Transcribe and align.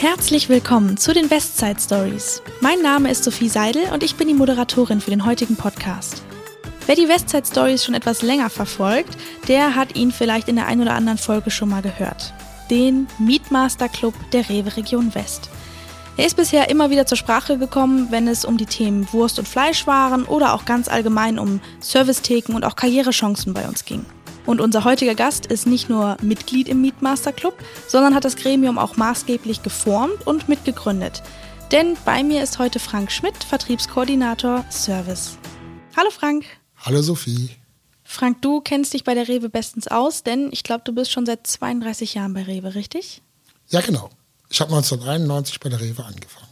Herzlich 0.00 0.48
willkommen 0.48 0.96
zu 0.96 1.12
den 1.12 1.30
Westside 1.30 1.78
Stories. 1.78 2.40
Mein 2.62 2.80
Name 2.80 3.10
ist 3.10 3.22
Sophie 3.22 3.50
Seidel 3.50 3.82
und 3.92 4.02
ich 4.02 4.16
bin 4.16 4.28
die 4.28 4.34
Moderatorin 4.34 5.02
für 5.02 5.10
den 5.10 5.26
heutigen 5.26 5.56
Podcast. 5.56 6.22
Wer 6.86 6.94
die 6.94 7.06
Westside 7.06 7.44
Stories 7.44 7.84
schon 7.84 7.94
etwas 7.94 8.22
länger 8.22 8.48
verfolgt, 8.48 9.18
der 9.46 9.76
hat 9.76 9.96
ihn 9.96 10.10
vielleicht 10.10 10.48
in 10.48 10.56
der 10.56 10.68
einen 10.68 10.80
oder 10.80 10.94
anderen 10.94 11.18
Folge 11.18 11.50
schon 11.50 11.68
mal 11.68 11.82
gehört. 11.82 12.32
Den 12.70 13.08
Meatmaster 13.18 13.90
Club 13.90 14.14
der 14.32 14.48
Rewe 14.48 14.74
Region 14.74 15.14
West. 15.14 15.50
Er 16.16 16.24
ist 16.24 16.38
bisher 16.38 16.70
immer 16.70 16.88
wieder 16.88 17.04
zur 17.04 17.18
Sprache 17.18 17.58
gekommen, 17.58 18.06
wenn 18.08 18.26
es 18.26 18.46
um 18.46 18.56
die 18.56 18.64
Themen 18.64 19.06
Wurst 19.12 19.38
und 19.38 19.46
Fleischwaren 19.46 20.24
oder 20.24 20.54
auch 20.54 20.64
ganz 20.64 20.88
allgemein 20.88 21.38
um 21.38 21.60
Servicetheken 21.80 22.54
und 22.54 22.64
auch 22.64 22.74
Karrierechancen 22.74 23.52
bei 23.52 23.68
uns 23.68 23.84
ging. 23.84 24.06
Und 24.50 24.60
unser 24.60 24.82
heutiger 24.82 25.14
Gast 25.14 25.46
ist 25.46 25.68
nicht 25.68 25.88
nur 25.88 26.16
Mitglied 26.22 26.68
im 26.68 26.80
Meatmaster 26.80 27.32
Club, 27.32 27.54
sondern 27.86 28.16
hat 28.16 28.24
das 28.24 28.34
Gremium 28.34 28.78
auch 28.78 28.96
maßgeblich 28.96 29.62
geformt 29.62 30.26
und 30.26 30.48
mitgegründet. 30.48 31.22
Denn 31.70 31.96
bei 32.04 32.24
mir 32.24 32.42
ist 32.42 32.58
heute 32.58 32.80
Frank 32.80 33.12
Schmidt, 33.12 33.44
Vertriebskoordinator 33.44 34.64
Service. 34.68 35.38
Hallo 35.96 36.10
Frank. 36.10 36.46
Hallo 36.78 37.00
Sophie. 37.00 37.50
Frank, 38.02 38.42
du 38.42 38.60
kennst 38.60 38.92
dich 38.92 39.04
bei 39.04 39.14
der 39.14 39.28
Rewe 39.28 39.50
bestens 39.50 39.86
aus, 39.86 40.24
denn 40.24 40.48
ich 40.50 40.64
glaube, 40.64 40.82
du 40.84 40.92
bist 40.92 41.12
schon 41.12 41.26
seit 41.26 41.46
32 41.46 42.14
Jahren 42.14 42.34
bei 42.34 42.42
Rewe, 42.42 42.74
richtig? 42.74 43.22
Ja, 43.68 43.82
genau. 43.82 44.10
Ich 44.48 44.60
habe 44.60 44.72
1991 44.72 45.60
bei 45.60 45.68
der 45.68 45.80
Rewe 45.80 46.04
angefangen. 46.04 46.49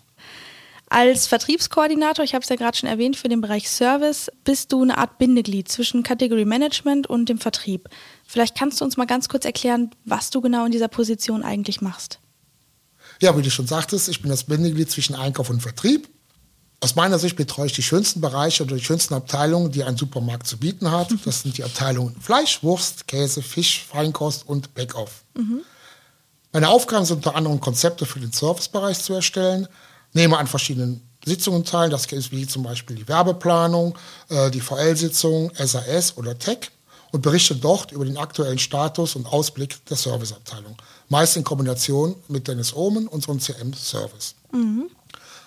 Als 0.90 1.26
Vertriebskoordinator, 1.26 2.24
ich 2.24 2.34
habe 2.34 2.42
es 2.42 2.48
ja 2.48 2.56
gerade 2.56 2.76
schon 2.76 2.88
erwähnt, 2.88 3.16
für 3.16 3.28
den 3.28 3.42
Bereich 3.42 3.68
Service 3.68 4.30
bist 4.44 4.72
du 4.72 4.82
eine 4.82 4.96
Art 4.96 5.18
Bindeglied 5.18 5.68
zwischen 5.68 6.02
Category 6.02 6.46
Management 6.46 7.06
und 7.06 7.28
dem 7.28 7.38
Vertrieb. 7.38 7.88
Vielleicht 8.26 8.56
kannst 8.56 8.80
du 8.80 8.84
uns 8.84 8.96
mal 8.96 9.06
ganz 9.06 9.28
kurz 9.28 9.44
erklären, 9.44 9.90
was 10.06 10.30
du 10.30 10.40
genau 10.40 10.64
in 10.64 10.72
dieser 10.72 10.88
Position 10.88 11.42
eigentlich 11.42 11.82
machst. 11.82 12.20
Ja, 13.20 13.36
wie 13.36 13.42
du 13.42 13.50
schon 13.50 13.66
sagtest, 13.66 14.08
ich 14.08 14.22
bin 14.22 14.30
das 14.30 14.44
Bindeglied 14.44 14.90
zwischen 14.90 15.14
Einkauf 15.14 15.50
und 15.50 15.60
Vertrieb. 15.60 16.08
Aus 16.80 16.94
meiner 16.94 17.18
Sicht 17.18 17.36
betreue 17.36 17.66
ich 17.66 17.72
die 17.72 17.82
schönsten 17.82 18.20
Bereiche 18.20 18.62
oder 18.62 18.76
die 18.76 18.84
schönsten 18.84 19.12
Abteilungen, 19.12 19.72
die 19.72 19.82
ein 19.82 19.96
Supermarkt 19.96 20.46
zu 20.46 20.56
bieten 20.56 20.90
hat. 20.90 21.12
Das 21.24 21.42
sind 21.42 21.58
die 21.58 21.64
Abteilungen 21.64 22.16
Fleisch, 22.20 22.62
Wurst, 22.62 23.08
Käse, 23.08 23.42
Fisch, 23.42 23.84
Feinkost 23.84 24.48
und 24.48 24.74
Backoff. 24.74 25.24
Mhm. 25.34 25.60
Meine 26.52 26.70
Aufgaben 26.70 27.04
sind 27.04 27.16
unter 27.16 27.34
anderem 27.34 27.60
Konzepte 27.60 28.06
für 28.06 28.20
den 28.20 28.32
Servicebereich 28.32 29.00
zu 29.00 29.12
erstellen, 29.12 29.68
nehme 30.18 30.36
an 30.36 30.46
verschiedenen 30.46 31.08
Sitzungen 31.24 31.64
teil. 31.64 31.90
Das 31.90 32.06
ist 32.06 32.32
wie 32.32 32.46
zum 32.46 32.64
Beispiel 32.64 32.96
die 32.96 33.08
Werbeplanung, 33.08 33.96
äh, 34.28 34.50
die 34.50 34.60
VL-Sitzung, 34.60 35.52
SAS 35.54 36.16
oder 36.16 36.38
Tech 36.38 36.70
und 37.12 37.22
berichte 37.22 37.54
dort 37.54 37.92
über 37.92 38.04
den 38.04 38.18
aktuellen 38.18 38.58
Status 38.58 39.16
und 39.16 39.26
Ausblick 39.26 39.84
der 39.86 39.96
Serviceabteilung. 39.96 40.76
Meist 41.08 41.36
in 41.36 41.44
Kombination 41.44 42.16
mit 42.28 42.48
Dennis 42.48 42.74
Ohmen, 42.74 43.06
unserem 43.06 43.40
CM-Service. 43.40 44.34
Mhm. 44.52 44.90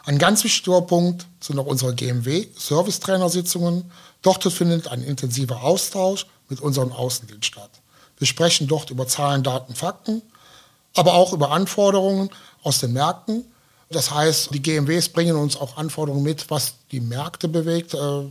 Ein 0.06 0.18
ganz 0.18 0.44
wichtiger 0.44 0.82
Punkt 0.82 1.28
sind 1.40 1.60
auch 1.60 1.68
unsere 1.68 1.94
GMW-Servicetrainer-Sitzungen. 1.94 3.92
Dort 4.24 4.44
findet 4.52 4.88
ein 4.88 5.04
intensiver 5.04 5.62
Austausch 5.62 6.26
mit 6.50 6.60
unserem 6.62 6.92
Außendienst 6.92 7.46
statt. 7.46 7.70
Wir 8.18 8.26
sprechen 8.26 8.68
dort 8.68 8.90
über 8.90 9.08
Zahlen, 9.08 9.44
Daten, 9.44 9.76
Fakten, 9.76 10.24
aber 10.96 11.14
auch 11.14 11.34
über 11.34 11.52
Anforderungen 11.52 12.30
aus 12.64 12.80
den 12.80 12.94
Märkten 12.94 13.51
das 13.92 14.12
heißt, 14.12 14.54
die 14.54 14.62
GMWs 14.62 15.10
bringen 15.10 15.36
uns 15.36 15.58
auch 15.58 15.78
Anforderungen 15.78 16.24
mit, 16.24 16.50
was 16.50 16.76
die 16.92 17.00
Märkte 17.00 17.48
bewegt. 17.48 17.94
Äh, 17.94 18.24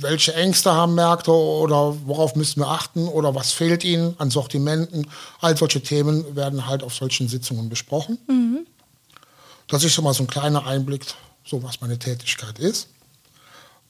welche 0.00 0.34
Ängste 0.34 0.72
haben 0.72 0.94
Märkte 0.94 1.30
oder 1.30 1.96
worauf 2.06 2.34
müssen 2.34 2.60
wir 2.60 2.68
achten 2.68 3.08
oder 3.08 3.34
was 3.34 3.52
fehlt 3.52 3.84
ihnen 3.84 4.14
an 4.18 4.30
Sortimenten. 4.30 5.08
All 5.40 5.56
solche 5.56 5.82
Themen 5.82 6.36
werden 6.36 6.66
halt 6.66 6.82
auf 6.82 6.94
solchen 6.94 7.28
Sitzungen 7.28 7.68
besprochen. 7.68 8.18
Mhm. 8.26 8.66
Das 9.68 9.82
ist 9.84 9.94
schon 9.94 10.04
mal 10.04 10.12
so 10.12 10.24
ein 10.24 10.26
kleiner 10.26 10.66
Einblick, 10.66 11.06
so 11.44 11.62
was 11.62 11.80
meine 11.80 11.98
Tätigkeit 11.98 12.58
ist 12.58 12.88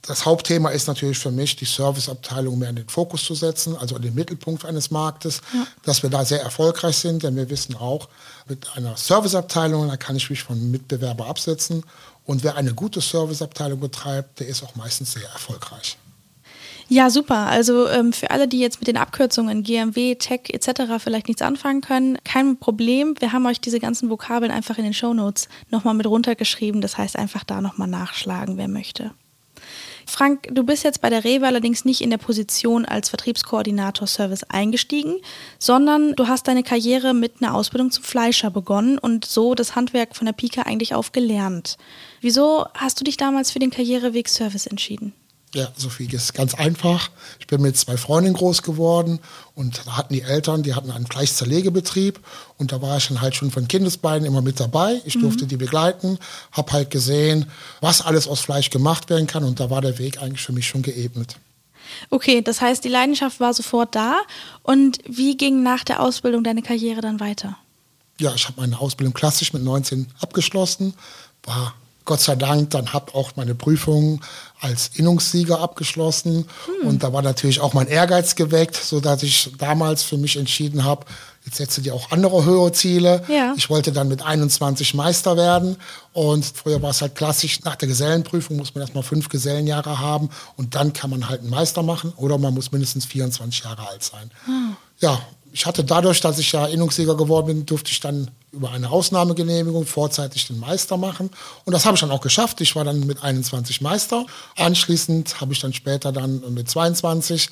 das 0.06 0.26
Hauptthema 0.26 0.70
ist 0.70 0.86
natürlich 0.86 1.18
für 1.18 1.30
mich, 1.30 1.56
die 1.56 1.64
Serviceabteilung 1.64 2.58
mehr 2.58 2.70
in 2.70 2.76
den 2.76 2.88
Fokus 2.88 3.24
zu 3.24 3.34
setzen, 3.34 3.76
also 3.76 3.96
in 3.96 4.02
den 4.02 4.14
Mittelpunkt 4.14 4.64
eines 4.64 4.90
Marktes, 4.90 5.40
ja. 5.52 5.66
dass 5.84 6.02
wir 6.02 6.10
da 6.10 6.24
sehr 6.24 6.42
erfolgreich 6.42 6.96
sind, 6.96 7.22
denn 7.22 7.36
wir 7.36 7.48
wissen 7.50 7.74
auch, 7.76 8.08
mit 8.46 8.66
einer 8.76 8.96
Serviceabteilung, 8.96 9.88
da 9.88 9.96
kann 9.96 10.16
ich 10.16 10.28
mich 10.28 10.42
von 10.42 10.70
Mitbewerber 10.70 11.26
absetzen. 11.26 11.84
Und 12.26 12.44
wer 12.44 12.56
eine 12.56 12.74
gute 12.74 13.00
Serviceabteilung 13.00 13.80
betreibt, 13.80 14.40
der 14.40 14.48
ist 14.48 14.62
auch 14.62 14.74
meistens 14.76 15.12
sehr 15.12 15.28
erfolgreich. 15.28 15.96
Ja, 16.88 17.08
super. 17.08 17.46
Also 17.46 17.88
ähm, 17.88 18.12
für 18.12 18.30
alle, 18.30 18.46
die 18.46 18.60
jetzt 18.60 18.80
mit 18.80 18.88
den 18.88 18.98
Abkürzungen 18.98 19.62
GMW, 19.62 20.16
Tech 20.16 20.42
etc. 20.48 20.82
vielleicht 20.98 21.28
nichts 21.28 21.40
anfangen 21.40 21.80
können, 21.80 22.18
kein 22.24 22.58
Problem. 22.58 23.14
Wir 23.18 23.32
haben 23.32 23.46
euch 23.46 23.60
diese 23.60 23.80
ganzen 23.80 24.10
Vokabeln 24.10 24.52
einfach 24.52 24.76
in 24.76 24.84
den 24.84 24.92
Shownotes 24.92 25.48
nochmal 25.70 25.94
mit 25.94 26.06
runtergeschrieben. 26.06 26.82
Das 26.82 26.98
heißt, 26.98 27.16
einfach 27.16 27.44
da 27.44 27.62
nochmal 27.62 27.88
nachschlagen, 27.88 28.58
wer 28.58 28.68
möchte. 28.68 29.12
Frank, 30.06 30.48
du 30.52 30.64
bist 30.64 30.84
jetzt 30.84 31.00
bei 31.00 31.10
der 31.10 31.24
Rewe 31.24 31.46
allerdings 31.46 31.84
nicht 31.84 32.00
in 32.00 32.10
der 32.10 32.18
Position 32.18 32.84
als 32.84 33.08
Vertriebskoordinator 33.08 34.06
Service 34.06 34.44
eingestiegen, 34.44 35.16
sondern 35.58 36.14
du 36.14 36.28
hast 36.28 36.46
deine 36.46 36.62
Karriere 36.62 37.14
mit 37.14 37.34
einer 37.40 37.54
Ausbildung 37.54 37.90
zum 37.90 38.04
Fleischer 38.04 38.50
begonnen 38.50 38.98
und 38.98 39.24
so 39.24 39.54
das 39.54 39.74
Handwerk 39.74 40.14
von 40.14 40.26
der 40.26 40.32
Pika 40.32 40.62
eigentlich 40.62 40.94
auf 40.94 41.12
gelernt. 41.12 41.76
Wieso 42.20 42.66
hast 42.74 43.00
du 43.00 43.04
dich 43.04 43.16
damals 43.16 43.50
für 43.50 43.58
den 43.58 43.70
Karriereweg 43.70 44.28
Service 44.28 44.66
entschieden? 44.66 45.12
Ja, 45.54 45.68
Sophie, 45.76 46.08
ist 46.10 46.34
ganz 46.34 46.54
einfach. 46.54 47.10
Ich 47.38 47.46
bin 47.46 47.62
mit 47.62 47.76
zwei 47.76 47.96
Freundinnen 47.96 48.34
groß 48.34 48.62
geworden 48.62 49.20
und 49.54 49.86
da 49.86 49.96
hatten 49.96 50.12
die 50.12 50.22
Eltern, 50.22 50.64
die 50.64 50.74
hatten 50.74 50.90
einen 50.90 51.06
Fleischzerlegebetrieb 51.06 52.18
und 52.58 52.72
da 52.72 52.82
war 52.82 52.96
ich 52.96 53.06
dann 53.06 53.20
halt 53.20 53.36
schon 53.36 53.52
von 53.52 53.68
Kindesbeinen 53.68 54.26
immer 54.26 54.42
mit 54.42 54.58
dabei. 54.58 55.00
Ich 55.04 55.14
durfte 55.14 55.44
mhm. 55.44 55.48
die 55.48 55.56
begleiten, 55.56 56.18
habe 56.50 56.72
halt 56.72 56.90
gesehen, 56.90 57.46
was 57.80 58.02
alles 58.02 58.26
aus 58.26 58.40
Fleisch 58.40 58.70
gemacht 58.70 59.10
werden 59.10 59.28
kann 59.28 59.44
und 59.44 59.60
da 59.60 59.70
war 59.70 59.80
der 59.80 59.98
Weg 59.98 60.20
eigentlich 60.20 60.42
für 60.42 60.52
mich 60.52 60.66
schon 60.66 60.82
geebnet. 60.82 61.36
Okay, 62.10 62.42
das 62.42 62.60
heißt, 62.60 62.82
die 62.82 62.88
Leidenschaft 62.88 63.38
war 63.38 63.54
sofort 63.54 63.94
da. 63.94 64.22
Und 64.64 64.98
wie 65.06 65.36
ging 65.36 65.62
nach 65.62 65.84
der 65.84 66.00
Ausbildung 66.00 66.42
deine 66.42 66.62
Karriere 66.62 67.00
dann 67.00 67.20
weiter? 67.20 67.56
Ja, 68.18 68.34
ich 68.34 68.46
habe 68.46 68.60
meine 68.60 68.80
Ausbildung 68.80 69.14
klassisch 69.14 69.52
mit 69.52 69.62
19 69.62 70.08
abgeschlossen, 70.20 70.94
war 71.44 71.74
Gott 72.04 72.20
sei 72.20 72.36
Dank 72.36 72.70
dann 72.70 72.92
habe 72.92 73.14
auch 73.14 73.32
meine 73.36 73.54
Prüfung 73.54 74.20
als 74.60 74.90
Innungssieger 74.94 75.60
abgeschlossen 75.60 76.46
hm. 76.80 76.88
und 76.88 77.02
da 77.02 77.12
war 77.12 77.22
natürlich 77.22 77.60
auch 77.60 77.72
mein 77.72 77.86
Ehrgeiz 77.86 78.34
geweckt, 78.34 78.76
so 78.76 79.00
dass 79.00 79.22
ich 79.22 79.52
damals 79.58 80.02
für 80.02 80.16
mich 80.16 80.36
entschieden 80.36 80.84
habe, 80.84 81.06
jetzt 81.44 81.56
setze 81.56 81.82
dir 81.82 81.94
auch 81.94 82.10
andere 82.10 82.44
höhere 82.44 82.72
Ziele. 82.72 83.22
Ja. 83.28 83.54
Ich 83.56 83.68
wollte 83.70 83.92
dann 83.92 84.08
mit 84.08 84.22
21 84.22 84.94
Meister 84.94 85.36
werden 85.36 85.76
und 86.12 86.44
früher 86.44 86.80
war 86.82 86.90
es 86.90 87.02
halt 87.02 87.14
klassisch, 87.14 87.60
nach 87.64 87.76
der 87.76 87.88
Gesellenprüfung 87.88 88.56
muss 88.56 88.74
man 88.74 88.82
erstmal 88.82 89.02
fünf 89.04 89.28
Gesellenjahre 89.28 89.98
haben 89.98 90.30
und 90.56 90.74
dann 90.74 90.92
kann 90.92 91.10
man 91.10 91.28
halt 91.28 91.40
einen 91.40 91.50
Meister 91.50 91.82
machen 91.82 92.12
oder 92.16 92.38
man 92.38 92.54
muss 92.54 92.72
mindestens 92.72 93.06
24 93.06 93.64
Jahre 93.64 93.88
alt 93.88 94.02
sein. 94.02 94.30
Hm. 94.46 94.76
Ja, 94.98 95.20
ich 95.54 95.66
hatte 95.66 95.84
dadurch, 95.84 96.20
dass 96.20 96.40
ich 96.40 96.50
ja 96.50 96.66
Innungssieger 96.66 97.16
geworden 97.16 97.46
bin, 97.46 97.64
durfte 97.64 97.92
ich 97.92 98.00
dann 98.00 98.28
über 98.50 98.72
eine 98.72 98.90
Ausnahmegenehmigung 98.90 99.86
vorzeitig 99.86 100.48
den 100.48 100.58
Meister 100.58 100.96
machen. 100.96 101.30
Und 101.64 101.72
das 101.72 101.86
habe 101.86 101.94
ich 101.94 102.00
dann 102.00 102.10
auch 102.10 102.20
geschafft. 102.20 102.60
Ich 102.60 102.74
war 102.74 102.82
dann 102.82 103.06
mit 103.06 103.22
21 103.22 103.80
Meister. 103.80 104.26
Anschließend 104.56 105.40
habe 105.40 105.52
ich 105.52 105.60
dann 105.60 105.72
später 105.72 106.10
dann 106.10 106.42
mit 106.52 106.68
22 106.68 107.50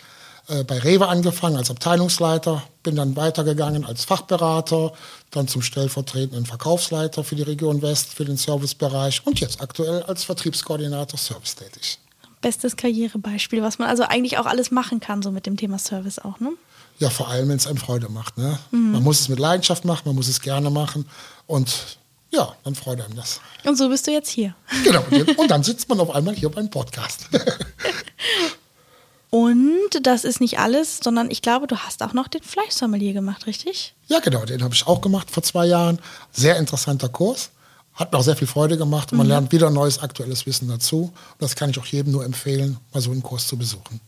äh, 0.49 0.65
bei 0.65 0.81
Rewe 0.81 1.07
angefangen 1.07 1.57
als 1.57 1.71
Abteilungsleiter, 1.71 2.65
bin 2.83 2.97
dann 2.97 3.15
weitergegangen 3.15 3.85
als 3.85 4.05
Fachberater, 4.05 4.93
dann 5.31 5.47
zum 5.47 5.63
stellvertretenden 5.63 6.45
Verkaufsleiter 6.45 7.23
für 7.23 7.37
die 7.37 7.43
Region 7.43 7.83
West, 7.83 8.15
für 8.15 8.25
den 8.25 8.37
Servicebereich 8.37 9.25
und 9.25 9.39
jetzt 9.39 9.61
aktuell 9.61 10.03
als 10.03 10.25
Vertriebskoordinator 10.25 11.17
Service 11.17 11.55
tätig. 11.55 12.01
Bestes 12.41 12.75
Karrierebeispiel, 12.75 13.63
was 13.63 13.79
man 13.79 13.89
also 13.89 14.03
eigentlich 14.03 14.39
auch 14.39 14.47
alles 14.47 14.73
machen 14.73 14.99
kann, 14.99 15.23
so 15.23 15.31
mit 15.31 15.47
dem 15.47 15.57
Thema 15.57 15.79
Service 15.79 16.19
auch, 16.19 16.41
ne? 16.41 16.51
Ja, 16.99 17.11
vor 17.11 17.29
allem, 17.29 17.49
wenn 17.49 17.57
es 17.57 17.67
einem 17.67 17.79
Freude 17.79 18.09
macht. 18.09 18.39
Ne? 18.39 18.59
Mhm. 18.71 18.93
Man 18.93 19.03
muss 19.03 19.21
es 19.21 19.29
mit 19.29 19.39
Leidenschaft 19.39 19.85
machen, 19.85 20.03
man 20.05 20.15
muss 20.15 20.29
es 20.29 20.41
gerne 20.41 20.71
machen 20.71 21.07
und 21.47 21.99
ja, 22.33 22.55
dann 22.65 22.75
freut 22.75 23.01
einem 23.01 23.15
das. 23.15 23.41
Und 23.65 23.77
so 23.77 23.91
bist 23.91 24.07
du 24.07 24.11
jetzt 24.11 24.31
hier. 24.31 24.55
Genau, 24.85 25.05
und 25.37 25.51
dann 25.51 25.63
sitzt 25.63 25.89
man 25.89 26.01
auf 26.01 26.11
einmal 26.11 26.35
hier 26.35 26.49
beim 26.49 26.71
Podcast. 26.71 27.29
und 29.31 29.91
das 30.03 30.25
ist 30.25 30.41
nicht 30.41 30.59
alles, 30.59 31.01
sondern 31.03 31.31
ich 31.31 31.43
glaube, 31.43 31.67
du 31.67 31.77
hast 31.77 32.03
auch 32.03 32.15
noch 32.15 32.29
den 32.29 32.43
Fleischsommelier 32.43 33.13
gemacht, 33.13 33.47
richtig? 33.47 33.95
Ja, 34.07 34.21
genau, 34.21 34.47
den 34.47 34.63
habe 34.63 34.75
ich 34.75 34.87
auch 34.87 35.03
gemacht 35.03 35.31
vor 35.31 35.43
zwei 35.43 35.67
Jahren. 35.67 35.99
Sehr 36.33 36.57
interessanter 36.57 37.11
Kurs. 37.11 37.51
Hat 37.93 38.11
mir 38.11 38.19
auch 38.19 38.25
sehr 38.25 38.37
viel 38.37 38.49
Freude 38.49 38.79
gemacht 38.79 39.13
und 39.13 39.19
man 39.19 39.27
mhm. 39.27 39.33
lernt 39.33 39.53
wieder 39.53 39.69
neues 39.69 39.99
aktuelles 39.99 40.47
Wissen 40.47 40.69
dazu. 40.69 41.13
Und 41.33 41.43
das 41.43 41.55
kann 41.55 41.69
ich 41.69 41.79
auch 41.79 41.87
jedem 41.87 42.13
nur 42.13 42.25
empfehlen, 42.25 42.79
mal 42.95 43.03
so 43.03 43.11
einen 43.11 43.23
Kurs 43.23 43.47
zu 43.47 43.59
besuchen. 43.59 44.01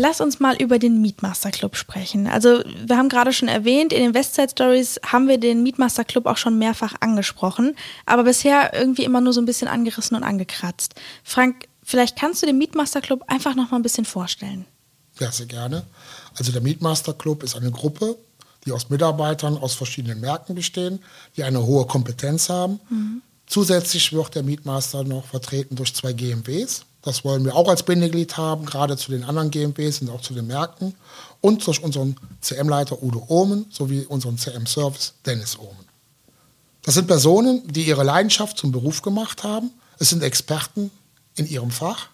Lass 0.00 0.20
uns 0.20 0.38
mal 0.38 0.54
über 0.62 0.78
den 0.78 1.00
Meatmaster 1.00 1.50
Club 1.50 1.74
sprechen. 1.74 2.28
Also, 2.28 2.62
wir 2.86 2.96
haben 2.96 3.08
gerade 3.08 3.32
schon 3.32 3.48
erwähnt, 3.48 3.92
in 3.92 4.00
den 4.00 4.14
Westside 4.14 4.48
Stories 4.48 5.00
haben 5.04 5.26
wir 5.26 5.38
den 5.38 5.64
Meatmaster 5.64 6.04
Club 6.04 6.26
auch 6.26 6.36
schon 6.36 6.56
mehrfach 6.56 6.94
angesprochen, 7.00 7.74
aber 8.06 8.22
bisher 8.22 8.74
irgendwie 8.74 9.02
immer 9.02 9.20
nur 9.20 9.32
so 9.32 9.40
ein 9.40 9.44
bisschen 9.44 9.66
angerissen 9.66 10.16
und 10.16 10.22
angekratzt. 10.22 10.94
Frank, 11.24 11.66
vielleicht 11.82 12.16
kannst 12.16 12.40
du 12.40 12.46
den 12.46 12.58
Meatmaster 12.58 13.00
Club 13.00 13.24
einfach 13.26 13.56
noch 13.56 13.72
mal 13.72 13.76
ein 13.78 13.82
bisschen 13.82 14.04
vorstellen. 14.04 14.66
Ja, 15.18 15.32
sehr 15.32 15.46
gerne. 15.46 15.82
Also 16.38 16.52
der 16.52 16.60
Meatmaster 16.60 17.14
Club 17.14 17.42
ist 17.42 17.56
eine 17.56 17.72
Gruppe, 17.72 18.16
die 18.66 18.70
aus 18.70 18.90
Mitarbeitern 18.90 19.58
aus 19.58 19.74
verschiedenen 19.74 20.20
Märkten 20.20 20.54
bestehen, 20.54 21.00
die 21.36 21.42
eine 21.42 21.66
hohe 21.66 21.88
Kompetenz 21.88 22.48
haben. 22.48 22.78
Mhm. 22.88 23.20
Zusätzlich 23.48 24.12
wird 24.12 24.36
der 24.36 24.44
Mietmaster 24.44 25.02
noch 25.02 25.24
vertreten 25.24 25.74
durch 25.74 25.92
zwei 25.92 26.12
GMWs. 26.12 26.84
Das 27.08 27.24
wollen 27.24 27.42
wir 27.46 27.56
auch 27.56 27.68
als 27.68 27.84
Bindeglied 27.84 28.36
haben, 28.36 28.66
gerade 28.66 28.98
zu 28.98 29.10
den 29.10 29.24
anderen 29.24 29.50
GMWs 29.50 30.02
und 30.02 30.10
auch 30.10 30.20
zu 30.20 30.34
den 30.34 30.46
Märkten. 30.46 30.94
Und 31.40 31.66
durch 31.66 31.82
unseren 31.82 32.16
CM-Leiter 32.42 33.02
Udo 33.02 33.24
Ohmen 33.28 33.64
sowie 33.70 34.04
unseren 34.04 34.36
CM-Service 34.36 35.14
Dennis 35.24 35.58
Ohmen. 35.58 35.86
Das 36.82 36.96
sind 36.96 37.06
Personen, 37.06 37.66
die 37.66 37.84
ihre 37.84 38.04
Leidenschaft 38.04 38.58
zum 38.58 38.72
Beruf 38.72 39.00
gemacht 39.00 39.42
haben. 39.42 39.70
Es 39.98 40.10
sind 40.10 40.22
Experten 40.22 40.90
in 41.34 41.48
ihrem 41.48 41.70
Fach. 41.70 42.10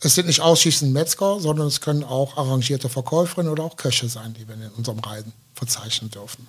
Es 0.00 0.14
sind 0.14 0.26
nicht 0.26 0.40
ausschließlich 0.40 0.90
Metzger, 0.90 1.38
sondern 1.38 1.66
es 1.66 1.82
können 1.82 2.02
auch 2.02 2.38
arrangierte 2.38 2.88
Verkäuferinnen 2.88 3.52
oder 3.52 3.64
auch 3.64 3.76
Köche 3.76 4.08
sein, 4.08 4.32
die 4.32 4.48
wir 4.48 4.54
in 4.54 4.70
unserem 4.70 5.00
Reisen 5.00 5.34
verzeichnen 5.54 6.10
dürfen. 6.10 6.48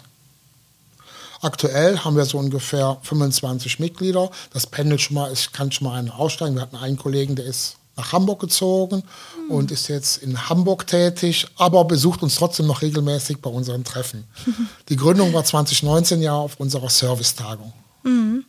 Aktuell 1.45 1.99
haben 1.99 2.17
wir 2.17 2.25
so 2.25 2.39
ungefähr 2.39 2.97
25 3.03 3.77
Mitglieder. 3.77 4.31
Das 4.51 4.65
pendelt 4.65 4.99
schon 4.99 5.13
mal, 5.13 5.31
ich 5.31 5.51
kann 5.51 5.71
schon 5.71 5.85
mal 5.85 5.93
einen 5.93 6.09
aussteigen. 6.09 6.55
Wir 6.55 6.63
hatten 6.63 6.75
einen 6.75 6.97
Kollegen, 6.97 7.35
der 7.35 7.45
ist 7.45 7.75
nach 7.95 8.13
Hamburg 8.13 8.39
gezogen 8.39 9.03
mhm. 9.45 9.51
und 9.51 9.69
ist 9.69 9.87
jetzt 9.87 10.23
in 10.23 10.49
Hamburg 10.49 10.87
tätig, 10.87 11.45
aber 11.55 11.85
besucht 11.85 12.23
uns 12.23 12.33
trotzdem 12.33 12.65
noch 12.65 12.81
regelmäßig 12.81 13.43
bei 13.43 13.51
unseren 13.51 13.83
Treffen. 13.83 14.23
Die 14.89 14.95
Gründung 14.95 15.33
war 15.33 15.43
2019 15.43 16.19
ja 16.23 16.33
auf 16.33 16.59
unserer 16.59 16.89
Servicetagung. 16.89 17.73
Mhm. 18.01 18.43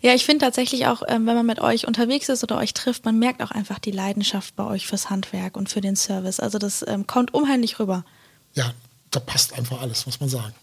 Ja, 0.00 0.14
ich 0.14 0.24
finde 0.24 0.46
tatsächlich 0.46 0.86
auch, 0.86 1.02
ähm, 1.06 1.26
wenn 1.26 1.36
man 1.36 1.44
mit 1.44 1.60
euch 1.60 1.86
unterwegs 1.86 2.30
ist 2.30 2.42
oder 2.42 2.56
euch 2.56 2.72
trifft, 2.72 3.04
man 3.04 3.18
merkt 3.18 3.42
auch 3.42 3.50
einfach 3.50 3.78
die 3.78 3.90
Leidenschaft 3.90 4.56
bei 4.56 4.64
euch 4.64 4.86
fürs 4.86 5.10
Handwerk 5.10 5.54
und 5.54 5.68
für 5.68 5.82
den 5.82 5.96
Service. 5.96 6.40
Also 6.40 6.56
das 6.56 6.82
ähm, 6.88 7.06
kommt 7.06 7.34
unheimlich 7.34 7.78
rüber. 7.78 8.06
Ja, 8.54 8.72
da 9.10 9.20
passt 9.20 9.52
einfach 9.52 9.82
alles, 9.82 10.06
muss 10.06 10.18
man 10.18 10.30
sagen. 10.30 10.54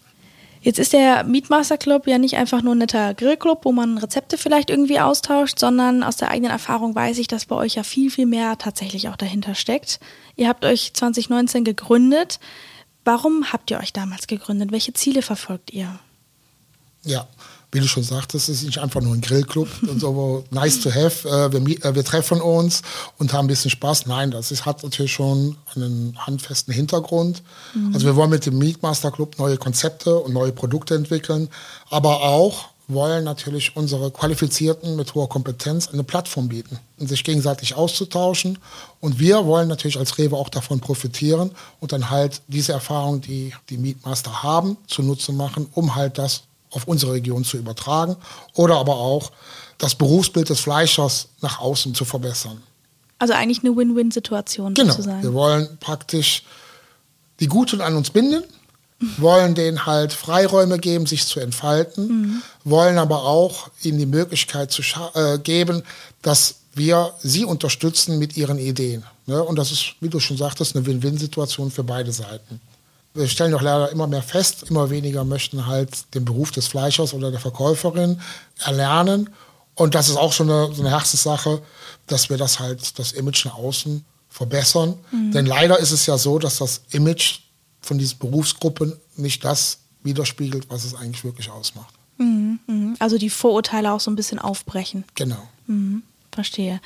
Jetzt 0.66 0.80
ist 0.80 0.92
der 0.92 1.22
Meatmaster 1.22 1.78
Club 1.78 2.08
ja 2.08 2.18
nicht 2.18 2.36
einfach 2.36 2.60
nur 2.60 2.74
ein 2.74 2.78
netter 2.78 3.14
Grillclub, 3.14 3.64
wo 3.64 3.70
man 3.70 3.98
Rezepte 3.98 4.36
vielleicht 4.36 4.68
irgendwie 4.68 4.98
austauscht, 4.98 5.60
sondern 5.60 6.02
aus 6.02 6.16
der 6.16 6.28
eigenen 6.32 6.50
Erfahrung 6.50 6.92
weiß 6.92 7.18
ich, 7.18 7.28
dass 7.28 7.46
bei 7.46 7.54
euch 7.54 7.76
ja 7.76 7.84
viel, 7.84 8.10
viel 8.10 8.26
mehr 8.26 8.58
tatsächlich 8.58 9.08
auch 9.08 9.14
dahinter 9.14 9.54
steckt. 9.54 10.00
Ihr 10.34 10.48
habt 10.48 10.64
euch 10.64 10.92
2019 10.92 11.62
gegründet. 11.62 12.40
Warum 13.04 13.52
habt 13.52 13.70
ihr 13.70 13.78
euch 13.78 13.92
damals 13.92 14.26
gegründet? 14.26 14.72
Welche 14.72 14.92
Ziele 14.92 15.22
verfolgt 15.22 15.72
ihr? 15.72 16.00
Ja, 17.04 17.28
wie 17.76 17.80
du 17.80 17.88
schon 17.88 18.02
sagtest, 18.02 18.48
es 18.48 18.62
ist 18.62 18.64
nicht 18.64 18.78
einfach 18.78 19.02
nur 19.02 19.14
ein 19.14 19.20
Grillclub 19.20 19.68
und 19.88 20.00
so 20.00 20.44
nice 20.50 20.80
to 20.80 20.90
have. 20.90 21.28
Äh, 21.28 21.52
wir, 21.52 21.84
äh, 21.84 21.94
wir, 21.94 22.04
treffen 22.04 22.40
uns 22.40 22.80
und 23.18 23.34
haben 23.34 23.44
ein 23.44 23.48
bisschen 23.48 23.70
Spaß. 23.70 24.06
Nein, 24.06 24.30
das 24.30 24.50
ist, 24.50 24.64
hat 24.64 24.82
natürlich 24.82 25.12
schon 25.12 25.56
einen 25.74 26.16
handfesten 26.18 26.72
Hintergrund. 26.72 27.42
Mhm. 27.74 27.92
Also 27.92 28.06
wir 28.06 28.16
wollen 28.16 28.30
mit 28.30 28.46
dem 28.46 28.56
Meatmaster 28.58 29.10
Club 29.10 29.38
neue 29.38 29.58
Konzepte 29.58 30.16
und 30.16 30.32
neue 30.32 30.52
Produkte 30.52 30.94
entwickeln, 30.94 31.48
aber 31.90 32.22
auch 32.22 32.70
wollen 32.88 33.24
natürlich 33.24 33.76
unsere 33.76 34.10
Qualifizierten 34.10 34.96
mit 34.96 35.14
hoher 35.14 35.28
Kompetenz 35.28 35.88
eine 35.88 36.04
Plattform 36.04 36.48
bieten 36.48 36.78
und 36.98 37.08
sich 37.08 37.24
gegenseitig 37.24 37.74
auszutauschen. 37.74 38.58
Und 39.00 39.18
wir 39.18 39.44
wollen 39.44 39.68
natürlich 39.68 39.98
als 39.98 40.16
Rewe 40.16 40.36
auch 40.36 40.48
davon 40.48 40.80
profitieren 40.80 41.50
und 41.80 41.92
dann 41.92 42.08
halt 42.10 42.40
diese 42.46 42.72
Erfahrung, 42.72 43.20
die 43.20 43.52
die 43.68 43.76
Meatmaster 43.76 44.42
haben, 44.42 44.78
zunutze 44.86 45.32
machen, 45.32 45.66
um 45.72 45.94
halt 45.94 46.16
das 46.16 46.44
auf 46.70 46.86
unsere 46.86 47.12
Region 47.12 47.44
zu 47.44 47.56
übertragen 47.56 48.16
oder 48.54 48.76
aber 48.76 48.96
auch 48.96 49.32
das 49.78 49.94
Berufsbild 49.94 50.48
des 50.48 50.60
Fleischers 50.60 51.28
nach 51.40 51.60
außen 51.60 51.94
zu 51.94 52.04
verbessern. 52.04 52.62
Also 53.18 53.34
eigentlich 53.34 53.60
eine 53.64 53.76
Win-Win-Situation 53.76 54.74
genau. 54.74 54.90
sozusagen. 54.90 55.22
Wir 55.22 55.32
wollen 55.32 55.78
praktisch 55.80 56.42
die 57.40 57.46
Guten 57.46 57.80
an 57.80 57.96
uns 57.96 58.10
binden, 58.10 58.42
wollen 59.18 59.54
denen 59.54 59.86
halt 59.86 60.12
Freiräume 60.12 60.78
geben, 60.78 61.06
sich 61.06 61.26
zu 61.26 61.40
entfalten, 61.40 62.08
mhm. 62.08 62.42
wollen 62.64 62.98
aber 62.98 63.24
auch 63.24 63.68
ihnen 63.82 63.98
die 63.98 64.06
Möglichkeit 64.06 64.70
zu 64.70 64.82
äh, 65.14 65.38
geben, 65.38 65.82
dass 66.22 66.56
wir 66.74 67.14
sie 67.22 67.44
unterstützen 67.44 68.18
mit 68.18 68.36
ihren 68.36 68.58
Ideen. 68.58 69.04
Ne? 69.26 69.42
Und 69.42 69.56
das 69.56 69.72
ist, 69.72 69.94
wie 70.00 70.08
du 70.08 70.20
schon 70.20 70.36
sagtest, 70.36 70.76
eine 70.76 70.84
Win-Win-Situation 70.86 71.70
für 71.70 71.84
beide 71.84 72.12
Seiten 72.12 72.60
wir 73.16 73.28
stellen 73.28 73.52
doch 73.52 73.62
leider 73.62 73.90
immer 73.90 74.06
mehr 74.06 74.22
fest, 74.22 74.64
immer 74.70 74.90
weniger 74.90 75.24
möchten 75.24 75.66
halt 75.66 76.14
den 76.14 76.24
Beruf 76.24 76.50
des 76.50 76.66
Fleischers 76.66 77.14
oder 77.14 77.30
der 77.30 77.40
Verkäuferin 77.40 78.20
erlernen. 78.58 79.30
Und 79.74 79.94
das 79.94 80.08
ist 80.08 80.16
auch 80.16 80.32
schon 80.32 80.50
eine, 80.50 80.74
so 80.74 80.82
eine 80.82 80.90
Herzenssache, 80.90 81.62
dass 82.06 82.30
wir 82.30 82.36
das 82.36 82.60
halt, 82.60 82.98
das 82.98 83.12
Image 83.12 83.44
nach 83.44 83.56
außen 83.56 84.04
verbessern. 84.28 84.98
Mhm. 85.10 85.32
Denn 85.32 85.46
leider 85.46 85.78
ist 85.78 85.92
es 85.92 86.06
ja 86.06 86.18
so, 86.18 86.38
dass 86.38 86.58
das 86.58 86.82
Image 86.90 87.40
von 87.80 87.98
diesen 87.98 88.18
Berufsgruppen 88.18 88.96
nicht 89.16 89.44
das 89.44 89.78
widerspiegelt, 90.02 90.70
was 90.70 90.84
es 90.84 90.94
eigentlich 90.94 91.24
wirklich 91.24 91.50
ausmacht. 91.50 91.94
Mhm, 92.18 92.58
mhm. 92.66 92.96
Also 92.98 93.18
die 93.18 93.30
Vorurteile 93.30 93.92
auch 93.92 94.00
so 94.00 94.10
ein 94.10 94.16
bisschen 94.16 94.38
aufbrechen. 94.38 95.04
Genau. 95.14 95.48
Mhm, 95.66 96.02
verstehe. 96.32 96.80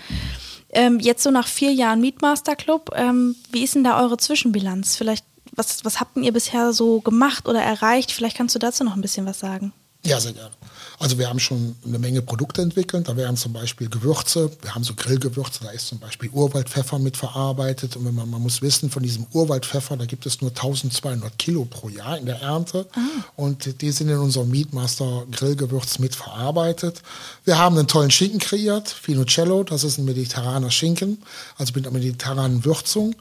Ähm, 0.72 1.00
jetzt 1.00 1.22
so 1.22 1.30
nach 1.30 1.48
vier 1.48 1.72
Jahren 1.72 2.00
Meatmaster 2.00 2.56
Club, 2.56 2.90
ähm, 2.94 3.36
wie 3.50 3.62
ist 3.62 3.74
denn 3.74 3.84
da 3.84 4.00
eure 4.00 4.16
Zwischenbilanz? 4.16 4.96
Vielleicht 4.96 5.24
was, 5.60 5.84
was 5.84 6.00
habt 6.00 6.16
ihr 6.16 6.32
bisher 6.32 6.72
so 6.72 7.00
gemacht 7.00 7.46
oder 7.46 7.60
erreicht? 7.60 8.12
Vielleicht 8.12 8.36
kannst 8.36 8.54
du 8.54 8.58
dazu 8.58 8.82
noch 8.82 8.94
ein 8.94 9.02
bisschen 9.02 9.26
was 9.26 9.38
sagen. 9.38 9.72
Ja, 10.02 10.18
sehr 10.18 10.32
gerne. 10.32 10.50
Also 10.98 11.18
wir 11.18 11.28
haben 11.28 11.38
schon 11.38 11.76
eine 11.86 11.98
Menge 11.98 12.22
Produkte 12.22 12.62
entwickelt. 12.62 13.08
Da 13.08 13.16
wären 13.16 13.36
zum 13.36 13.52
Beispiel 13.52 13.88
Gewürze. 13.88 14.50
Wir 14.62 14.74
haben 14.74 14.84
so 14.84 14.94
Grillgewürze. 14.94 15.60
Da 15.62 15.70
ist 15.70 15.88
zum 15.88 15.98
Beispiel 15.98 16.30
Urwaldpfeffer 16.30 16.98
mit 16.98 17.18
verarbeitet. 17.18 17.96
Und 17.96 18.14
man, 18.14 18.28
man 18.28 18.42
muss 18.42 18.62
wissen, 18.62 18.90
von 18.90 19.02
diesem 19.02 19.26
Urwaldpfeffer, 19.32 19.96
da 19.98 20.06
gibt 20.06 20.24
es 20.24 20.40
nur 20.40 20.50
1200 20.50 21.38
Kilo 21.38 21.66
pro 21.66 21.90
Jahr 21.90 22.18
in 22.18 22.26
der 22.26 22.40
Ernte. 22.40 22.86
Ah. 22.94 23.00
Und 23.36 23.82
die 23.82 23.90
sind 23.90 24.08
in 24.08 24.18
unserem 24.18 24.50
Meatmaster 24.50 25.26
Grillgewürz 25.30 25.98
mit 25.98 26.14
verarbeitet. 26.14 27.02
Wir 27.44 27.58
haben 27.58 27.76
einen 27.76 27.88
tollen 27.88 28.10
Schinken 28.10 28.40
kreiert, 28.40 28.88
Finocello. 28.88 29.64
Das 29.64 29.84
ist 29.84 29.98
ein 29.98 30.06
mediterraner 30.06 30.70
Schinken, 30.70 31.22
also 31.56 31.72
mit 31.74 31.86
einer 31.86 31.98
mediterranen 31.98 32.64
Würzung. 32.64 33.14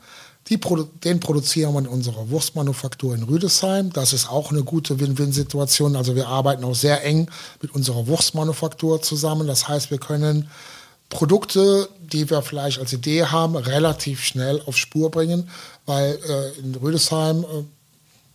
Die, 0.50 0.60
den 1.04 1.20
produzieren 1.20 1.74
wir 1.74 1.80
in 1.80 1.88
unserer 1.88 2.30
Wurstmanufaktur 2.30 3.14
in 3.14 3.24
Rüdesheim. 3.24 3.94
Das 3.94 4.14
ist 4.14 4.30
auch 4.30 4.52
eine 4.52 4.64
gute 4.64 5.00
Win-Win-Situation. 5.00 5.96
Also 5.96 6.16
wir 6.16 6.28
arbeiten 6.28 6.64
auch 6.64 6.74
sehr 6.74 7.04
eng 7.04 7.30
mit 7.62 7.76
unserer 7.76 8.08
Wurstmanufaktur 8.08 9.02
zusammen. 9.02 9.46
Das 9.46 9.68
heißt, 9.68 9.92
wir 9.92 10.00
können 10.00 10.50
Produkte, 11.10 11.90
die 12.00 12.30
wir 12.30 12.42
vielleicht 12.42 12.80
als 12.80 12.94
Idee 12.94 13.26
haben, 13.26 13.56
relativ 13.56 14.24
schnell 14.24 14.62
auf 14.66 14.78
Spur 14.78 15.12
bringen, 15.12 15.50
weil 15.86 16.20
äh, 16.28 16.60
in 16.60 16.76
Rüdesheim 16.76 17.44
äh, 17.44 17.64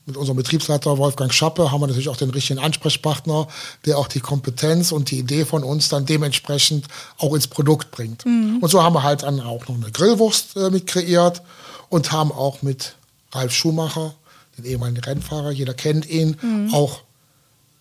mit 0.06 0.16
unserem 0.16 0.36
Betriebsleiter 0.36 0.98
Wolfgang 0.98 1.32
Schappe 1.32 1.70
haben 1.70 1.80
wir 1.80 1.86
natürlich 1.86 2.08
auch 2.08 2.16
den 2.16 2.30
richtigen 2.30 2.58
Ansprechpartner, 2.58 3.48
der 3.86 3.98
auch 3.98 4.08
die 4.08 4.20
Kompetenz 4.20 4.92
und 4.92 5.10
die 5.10 5.18
Idee 5.18 5.44
von 5.44 5.64
uns 5.64 5.88
dann 5.88 6.04
dementsprechend 6.04 6.86
auch 7.18 7.34
ins 7.34 7.46
Produkt 7.46 7.90
bringt. 7.90 8.26
Mhm. 8.26 8.58
Und 8.60 8.68
so 8.68 8.82
haben 8.82 8.94
wir 8.94 9.02
halt 9.02 9.22
dann 9.22 9.40
auch 9.40 9.66
noch 9.66 9.76
eine 9.76 9.90
Grillwurst 9.90 10.56
äh, 10.56 10.70
mit 10.70 10.86
kreiert 10.86 11.42
und 11.88 12.12
haben 12.12 12.32
auch 12.32 12.62
mit 12.62 12.96
Ralf 13.32 13.52
Schumacher, 13.52 14.14
den 14.58 14.66
ehemaligen 14.66 15.02
Rennfahrer, 15.02 15.50
jeder 15.50 15.74
kennt 15.74 16.08
ihn, 16.08 16.36
mhm. 16.40 16.74
auch 16.74 17.00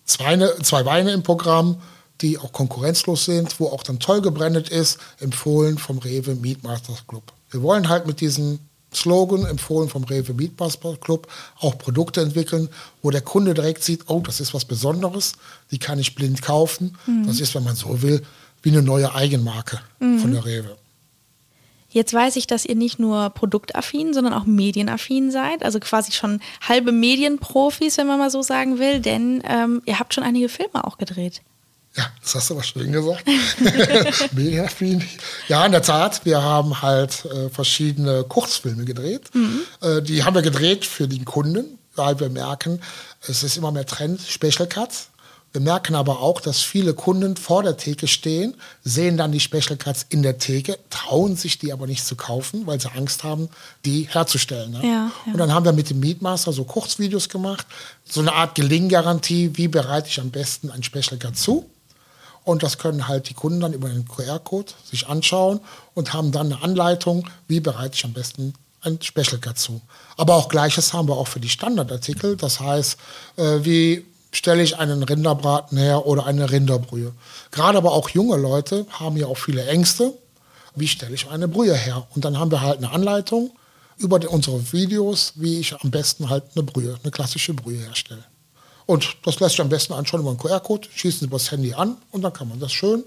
zwei, 0.04 0.36
zwei 0.62 0.84
Weine 0.84 1.12
im 1.12 1.22
Programm, 1.22 1.76
die 2.20 2.38
auch 2.38 2.52
konkurrenzlos 2.52 3.26
sind, 3.26 3.60
wo 3.60 3.68
auch 3.68 3.82
dann 3.82 3.98
toll 3.98 4.22
gebrandet 4.22 4.68
ist, 4.68 4.98
empfohlen 5.20 5.78
vom 5.78 5.98
Rewe 5.98 6.34
Meatmasters 6.34 7.06
Club. 7.06 7.32
Wir 7.50 7.62
wollen 7.62 7.88
halt 7.88 8.06
mit 8.06 8.20
diesem 8.20 8.60
Slogan, 8.96 9.44
empfohlen 9.44 9.88
vom 9.88 10.04
Rewe 10.04 10.34
Meatmasters 10.34 11.00
Club, 11.00 11.28
auch 11.60 11.78
Produkte 11.78 12.20
entwickeln, 12.20 12.68
wo 13.02 13.10
der 13.10 13.20
Kunde 13.20 13.54
direkt 13.54 13.84
sieht, 13.84 14.08
oh, 14.08 14.20
das 14.20 14.40
ist 14.40 14.54
was 14.54 14.64
Besonderes, 14.64 15.34
die 15.70 15.78
kann 15.78 15.98
ich 15.98 16.14
blind 16.14 16.42
kaufen. 16.42 16.96
Mhm. 17.06 17.26
Das 17.26 17.40
ist, 17.40 17.54
wenn 17.54 17.64
man 17.64 17.76
so 17.76 18.02
will, 18.02 18.22
wie 18.62 18.70
eine 18.70 18.82
neue 18.82 19.14
Eigenmarke 19.14 19.80
mhm. 20.00 20.18
von 20.18 20.32
der 20.32 20.44
Rewe. 20.44 20.76
Jetzt 21.94 22.12
weiß 22.12 22.34
ich, 22.34 22.48
dass 22.48 22.64
ihr 22.64 22.74
nicht 22.74 22.98
nur 22.98 23.30
produktaffin, 23.30 24.14
sondern 24.14 24.34
auch 24.34 24.46
medienaffin 24.46 25.30
seid, 25.30 25.62
also 25.62 25.78
quasi 25.78 26.10
schon 26.10 26.40
halbe 26.60 26.90
Medienprofis, 26.90 27.98
wenn 27.98 28.08
man 28.08 28.18
mal 28.18 28.30
so 28.30 28.42
sagen 28.42 28.80
will, 28.80 28.98
denn 28.98 29.42
ähm, 29.44 29.80
ihr 29.86 30.00
habt 30.00 30.12
schon 30.12 30.24
einige 30.24 30.48
Filme 30.48 30.82
auch 30.84 30.98
gedreht. 30.98 31.42
Ja, 31.96 32.10
das 32.22 32.34
hast 32.34 32.50
du 32.50 32.54
aber 32.54 32.64
schön 32.64 32.90
gesagt. 32.90 33.24
Medienaffin. 34.32 35.04
Ja, 35.46 35.64
in 35.64 35.72
der 35.72 35.82
Tat, 35.82 36.24
wir 36.24 36.42
haben 36.42 36.82
halt 36.82 37.24
äh, 37.26 37.48
verschiedene 37.50 38.24
Kurzfilme 38.24 38.84
gedreht. 38.84 39.30
Mhm. 39.32 39.60
Äh, 39.80 40.02
die 40.02 40.24
haben 40.24 40.34
wir 40.34 40.42
gedreht 40.42 40.84
für 40.84 41.06
den 41.06 41.24
Kunden, 41.24 41.78
weil 41.94 42.18
wir 42.18 42.30
merken, 42.30 42.80
es 43.28 43.44
ist 43.44 43.56
immer 43.56 43.70
mehr 43.70 43.86
Trend, 43.86 44.20
Special 44.22 44.66
Cuts. 44.66 45.08
Wir 45.52 45.60
merken 45.60 45.94
aber 45.94 46.20
auch, 46.20 46.40
dass 46.40 46.62
viele 46.62 46.94
Kunden 46.94 47.36
vor 47.36 47.62
der 47.62 47.76
Theke 47.76 48.08
stehen, 48.08 48.54
sehen 48.82 49.16
dann 49.16 49.30
die 49.30 49.38
Special 49.38 49.76
Cuts 49.76 50.04
in 50.08 50.24
der 50.24 50.38
Theke, 50.38 50.76
trauen 50.90 51.36
sich 51.36 51.58
die 51.58 51.72
aber 51.72 51.86
nicht 51.86 52.04
zu 52.04 52.16
kaufen, 52.16 52.66
weil 52.66 52.80
sie 52.80 52.90
Angst 52.90 53.22
haben, 53.22 53.48
die 53.84 54.08
herzustellen. 54.10 54.72
Ne? 54.72 54.80
Ja, 54.82 54.88
ja. 54.88 55.32
Und 55.32 55.38
dann 55.38 55.54
haben 55.54 55.64
wir 55.64 55.72
mit 55.72 55.90
dem 55.90 56.00
Meatmaster 56.00 56.52
so 56.52 56.64
Kurzvideos 56.64 57.28
gemacht, 57.28 57.68
so 58.04 58.18
eine 58.18 58.32
Art 58.32 58.56
Gelinggarantie, 58.56 59.52
wie 59.54 59.68
bereite 59.68 60.08
ich 60.08 60.18
am 60.18 60.32
besten 60.32 60.72
ein 60.72 60.82
Special 60.82 61.18
Cut 61.18 61.38
zu. 61.38 61.70
Und 62.44 62.62
das 62.62 62.78
können 62.78 63.08
halt 63.08 63.28
die 63.30 63.34
Kunden 63.34 63.60
dann 63.60 63.72
über 63.72 63.88
den 63.88 64.06
QR-Code 64.06 64.72
sich 64.84 65.08
anschauen 65.08 65.60
und 65.94 66.12
haben 66.12 66.30
dann 66.30 66.52
eine 66.52 66.62
Anleitung, 66.62 67.26
wie 67.48 67.60
bereite 67.60 67.94
ich 67.94 68.04
am 68.04 68.12
besten 68.12 68.54
ein 68.82 69.00
Special 69.00 69.38
dazu. 69.40 69.80
Aber 70.16 70.34
auch 70.34 70.48
Gleiches 70.48 70.92
haben 70.92 71.08
wir 71.08 71.16
auch 71.16 71.28
für 71.28 71.40
die 71.40 71.48
Standardartikel. 71.48 72.36
Das 72.36 72.60
heißt, 72.60 72.98
äh, 73.36 73.64
wie 73.64 74.04
stelle 74.36 74.62
ich 74.62 74.78
einen 74.78 75.02
Rinderbraten 75.02 75.78
her 75.78 76.06
oder 76.06 76.26
eine 76.26 76.50
Rinderbrühe. 76.50 77.12
Gerade 77.50 77.78
aber 77.78 77.92
auch 77.92 78.08
junge 78.10 78.36
Leute 78.36 78.86
haben 78.90 79.16
ja 79.16 79.26
auch 79.26 79.38
viele 79.38 79.64
Ängste. 79.66 80.12
Wie 80.74 80.88
stelle 80.88 81.14
ich 81.14 81.28
eine 81.28 81.48
Brühe 81.48 81.74
her? 81.74 82.06
Und 82.14 82.24
dann 82.24 82.38
haben 82.38 82.50
wir 82.50 82.60
halt 82.60 82.78
eine 82.78 82.90
Anleitung 82.90 83.52
über 83.96 84.20
unsere 84.28 84.72
Videos, 84.72 85.32
wie 85.36 85.60
ich 85.60 85.74
am 85.80 85.90
besten 85.90 86.28
halt 86.28 86.44
eine 86.54 86.64
Brühe, 86.64 86.98
eine 87.00 87.12
klassische 87.12 87.54
Brühe 87.54 87.78
herstelle. 87.78 88.24
Und 88.86 89.16
das 89.24 89.40
lässt 89.40 89.52
sich 89.52 89.60
am 89.60 89.68
besten 89.68 89.94
anschauen 89.94 90.20
über 90.20 90.30
einen 90.30 90.38
QR-Code, 90.38 90.88
schießen 90.94 91.20
Sie 91.20 91.28
das 91.28 91.50
Handy 91.50 91.72
an 91.74 91.96
und 92.10 92.22
dann 92.22 92.32
kann 92.32 92.48
man 92.48 92.60
das 92.60 92.72
schön 92.72 93.02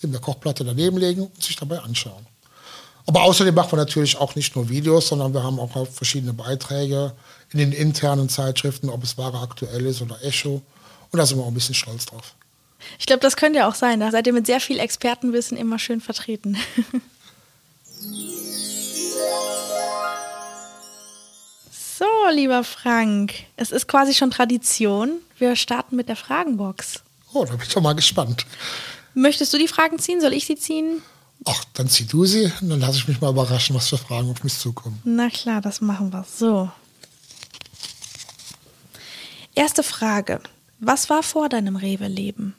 in 0.00 0.12
der 0.12 0.20
Kochplatte 0.20 0.64
daneben 0.64 0.96
legen 0.96 1.22
und 1.22 1.42
sich 1.42 1.56
dabei 1.56 1.80
anschauen. 1.80 2.24
Aber 3.06 3.22
außerdem 3.22 3.54
machen 3.54 3.72
wir 3.72 3.78
natürlich 3.78 4.16
auch 4.18 4.34
nicht 4.34 4.54
nur 4.54 4.68
Videos, 4.68 5.08
sondern 5.08 5.32
wir 5.32 5.42
haben 5.42 5.58
auch 5.58 5.88
verschiedene 5.88 6.34
Beiträge 6.34 7.14
in 7.52 7.58
den 7.58 7.72
internen 7.72 8.28
Zeitschriften, 8.28 8.90
ob 8.90 9.02
es 9.02 9.16
Ware 9.16 9.38
aktuell 9.40 9.86
ist 9.86 10.02
oder 10.02 10.22
Echo. 10.22 10.62
Und 11.10 11.18
da 11.18 11.24
sind 11.24 11.38
wir 11.38 11.44
auch 11.44 11.48
ein 11.48 11.54
bisschen 11.54 11.74
stolz 11.74 12.04
drauf. 12.04 12.34
Ich 12.98 13.06
glaube, 13.06 13.20
das 13.20 13.36
könnte 13.36 13.60
ja 13.60 13.68
auch 13.68 13.74
sein. 13.74 14.00
Da 14.00 14.10
seid 14.10 14.26
ihr 14.26 14.32
mit 14.32 14.46
sehr 14.46 14.60
viel 14.60 14.78
Expertenwissen 14.78 15.56
immer 15.56 15.78
schön 15.78 16.00
vertreten. 16.00 16.58
so, 21.98 22.06
lieber 22.32 22.64
Frank, 22.64 23.34
es 23.56 23.72
ist 23.72 23.88
quasi 23.88 24.14
schon 24.14 24.30
Tradition. 24.30 25.18
Wir 25.38 25.56
starten 25.56 25.96
mit 25.96 26.08
der 26.08 26.16
Fragenbox. 26.16 27.02
Oh, 27.32 27.44
da 27.44 27.52
bin 27.52 27.62
ich 27.62 27.72
schon 27.72 27.82
mal 27.82 27.94
gespannt. 27.94 28.46
Möchtest 29.14 29.52
du 29.52 29.58
die 29.58 29.68
Fragen 29.68 29.98
ziehen? 29.98 30.20
Soll 30.20 30.32
ich 30.32 30.46
sie 30.46 30.56
ziehen? 30.56 31.02
Ach, 31.44 31.64
dann 31.74 31.88
zieh 31.88 32.06
du 32.06 32.24
sie 32.24 32.52
und 32.60 32.68
dann 32.70 32.80
lasse 32.80 32.98
ich 32.98 33.08
mich 33.08 33.20
mal 33.20 33.30
überraschen, 33.30 33.74
was 33.76 33.88
für 33.88 33.98
Fragen 33.98 34.30
auf 34.30 34.44
mich 34.44 34.56
zukommen. 34.58 35.00
Na 35.04 35.28
klar, 35.28 35.60
das 35.60 35.80
machen 35.80 36.12
wir. 36.12 36.24
So. 36.24 36.70
Erste 39.54 39.82
Frage. 39.82 40.40
Was 40.78 41.10
war 41.10 41.22
vor 41.22 41.48
deinem 41.48 41.76
Rewe-Leben? 41.76 42.54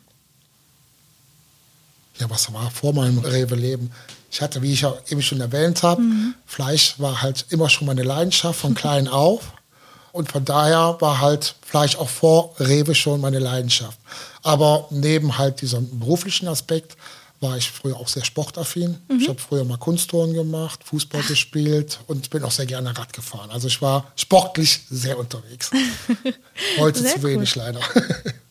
Ja, 2.20 2.30
was 2.30 2.52
war 2.54 2.70
vor 2.72 2.94
meinem 2.94 3.20
Rewe-Leben? 3.20 3.92
Ich 4.32 4.42
hatte, 4.42 4.62
wie 4.62 4.74
ich 4.74 4.82
ja 4.82 4.94
eben 5.10 5.22
schon 5.22 5.42
erwähnt 5.42 5.84
habe, 5.84 6.02
mhm. 6.02 6.36
Fleisch 6.46 6.96
war 7.00 7.22
halt 7.22 7.46
immer 7.50 7.70
schon 7.70 7.88
meine 7.88 8.04
Leidenschaft 8.04 8.60
von 8.60 8.76
klein 8.76 9.08
auf. 9.08 9.54
Und 10.12 10.32
von 10.32 10.44
daher 10.44 10.98
war 11.00 11.20
halt 11.20 11.56
Fleisch 11.62 11.96
auch 11.96 12.10
vor 12.10 12.56
Rewe 12.60 12.96
schon 12.96 13.22
meine 13.22 13.40
Leidenschaft. 13.40 13.98
Aber 14.42 14.88
neben 14.90 15.38
halt 15.38 15.62
diesem 15.62 16.00
beruflichen 16.00 16.48
Aspekt 16.48 16.98
war 17.42 17.56
ich 17.58 17.72
früher 17.72 17.96
auch 17.96 18.08
sehr 18.08 18.26
sportaffin. 18.26 18.98
Mhm. 19.08 19.20
Ich 19.20 19.30
habe 19.30 19.40
früher 19.40 19.64
mal 19.64 19.78
Kunsttouren 19.78 20.34
gemacht, 20.34 20.82
Fußball 20.84 21.24
gespielt 21.24 22.00
und 22.08 22.30
bin 22.30 22.44
auch 22.44 22.52
sehr 22.52 22.66
gerne 22.66 22.98
Rad 22.98 23.14
gefahren. 23.14 23.50
Also 23.50 23.68
ich 23.68 23.82
war 23.82 24.12
sportlich 24.16 24.82
sehr 24.90 25.18
unterwegs. 25.18 25.72
Heute 26.78 27.00
sehr 27.00 27.16
zu 27.16 27.24
wenig 27.24 27.56
cool. 27.56 27.64
leider. 27.64 27.80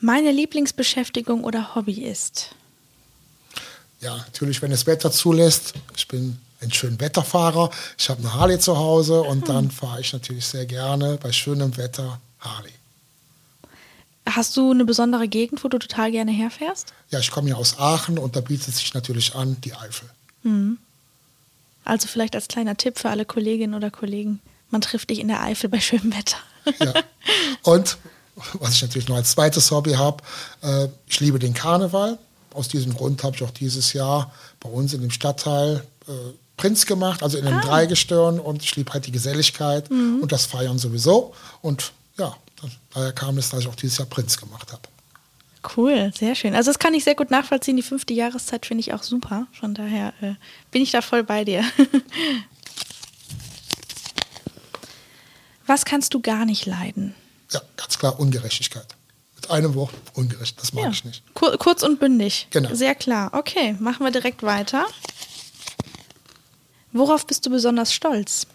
Meine 0.00 0.30
Lieblingsbeschäftigung 0.30 1.44
oder 1.44 1.74
Hobby 1.74 2.04
ist? 2.04 2.54
Ja, 4.00 4.16
natürlich, 4.16 4.62
wenn 4.62 4.70
das 4.70 4.86
Wetter 4.86 5.10
zulässt. 5.10 5.74
Ich 5.96 6.06
bin 6.06 6.38
ein 6.60 6.72
schöner 6.72 7.00
Wetterfahrer. 7.00 7.70
Ich 7.96 8.08
habe 8.08 8.20
eine 8.20 8.34
Harley 8.34 8.58
zu 8.58 8.76
Hause 8.76 9.22
und 9.22 9.40
hm. 9.40 9.54
dann 9.54 9.70
fahre 9.72 10.00
ich 10.00 10.12
natürlich 10.12 10.46
sehr 10.46 10.66
gerne 10.66 11.18
bei 11.20 11.32
schönem 11.32 11.76
Wetter 11.76 12.20
Harley. 12.40 12.72
Hast 14.26 14.56
du 14.56 14.70
eine 14.70 14.84
besondere 14.84 15.26
Gegend, 15.26 15.64
wo 15.64 15.68
du 15.68 15.78
total 15.78 16.12
gerne 16.12 16.30
herfährst? 16.30 16.92
Ja, 17.10 17.18
ich 17.18 17.30
komme 17.30 17.48
ja 17.48 17.56
aus 17.56 17.78
Aachen 17.78 18.18
und 18.18 18.36
da 18.36 18.40
bietet 18.40 18.74
sich 18.74 18.92
natürlich 18.94 19.34
an 19.34 19.56
die 19.62 19.74
Eifel. 19.74 20.08
Mhm. 20.42 20.78
Also 21.84 22.06
vielleicht 22.06 22.34
als 22.34 22.48
kleiner 22.48 22.76
Tipp 22.76 22.98
für 22.98 23.08
alle 23.08 23.24
Kolleginnen 23.24 23.74
oder 23.74 23.90
Kollegen, 23.90 24.40
man 24.70 24.82
trifft 24.82 25.08
dich 25.08 25.20
in 25.20 25.28
der 25.28 25.42
Eifel 25.42 25.70
bei 25.70 25.80
schönem 25.80 26.14
Wetter. 26.14 26.36
Ja. 26.78 26.92
Und 27.62 27.96
was 28.54 28.74
ich 28.74 28.82
natürlich 28.82 29.08
noch 29.08 29.16
als 29.16 29.32
zweites 29.32 29.70
Hobby 29.70 29.92
habe, 29.92 30.22
äh, 30.62 30.88
ich 31.06 31.20
liebe 31.20 31.38
den 31.38 31.54
Karneval. 31.54 32.18
Aus 32.54 32.68
diesem 32.68 32.94
Grund 32.94 33.22
habe 33.22 33.36
ich 33.36 33.42
auch 33.42 33.50
dieses 33.50 33.92
Jahr 33.92 34.32
bei 34.60 34.68
uns 34.68 34.92
in 34.94 35.00
dem 35.00 35.10
Stadtteil 35.10 35.84
äh, 36.08 36.12
Prinz 36.56 36.86
gemacht, 36.86 37.22
also 37.22 37.38
in 37.38 37.46
einem 37.46 37.58
ah. 37.58 37.64
Dreigestirn 37.64 38.40
und 38.40 38.62
ich 38.62 38.74
liebe 38.76 38.92
halt 38.92 39.06
die 39.06 39.12
Geselligkeit 39.12 39.90
mhm. 39.90 40.20
und 40.20 40.32
das 40.32 40.46
Feiern 40.46 40.78
sowieso. 40.78 41.34
Und 41.62 41.92
ja, 42.18 42.36
daher 42.92 43.12
kam 43.12 43.38
es, 43.38 43.50
dass 43.50 43.60
ich 43.60 43.68
auch 43.68 43.76
dieses 43.76 43.98
Jahr 43.98 44.08
Prinz 44.08 44.36
gemacht 44.36 44.72
habe. 44.72 44.82
Cool, 45.76 46.12
sehr 46.16 46.34
schön. 46.34 46.54
Also 46.54 46.70
das 46.70 46.78
kann 46.78 46.94
ich 46.94 47.04
sehr 47.04 47.14
gut 47.14 47.30
nachvollziehen. 47.30 47.76
Die 47.76 47.82
fünfte 47.82 48.14
Jahreszeit 48.14 48.66
finde 48.66 48.80
ich 48.80 48.92
auch 48.92 49.02
super. 49.02 49.46
Von 49.52 49.74
daher 49.74 50.12
äh, 50.20 50.34
bin 50.70 50.82
ich 50.82 50.90
da 50.90 51.02
voll 51.02 51.24
bei 51.24 51.44
dir. 51.44 51.64
Was 55.66 55.84
kannst 55.84 56.14
du 56.14 56.20
gar 56.20 56.44
nicht 56.46 56.64
leiden? 56.66 57.14
Ja, 57.52 57.60
ganz 57.76 57.98
klar 57.98 58.18
Ungerechtigkeit. 58.18 58.86
Mit 59.36 59.50
einem 59.50 59.74
Wort 59.74 59.94
ungerecht. 60.14 60.60
Das 60.60 60.72
mag 60.72 60.84
ja. 60.84 60.90
ich 60.90 61.04
nicht. 61.04 61.22
Kur 61.34 61.56
kurz 61.58 61.82
und 61.82 62.00
bündig. 62.00 62.48
Genau. 62.50 62.74
Sehr 62.74 62.94
klar. 62.94 63.30
Okay, 63.32 63.76
machen 63.78 64.04
wir 64.04 64.10
direkt 64.10 64.42
weiter. 64.42 64.86
Worauf 66.92 67.26
bist 67.26 67.46
du 67.46 67.50
besonders 67.50 67.92
stolz? 67.92 68.46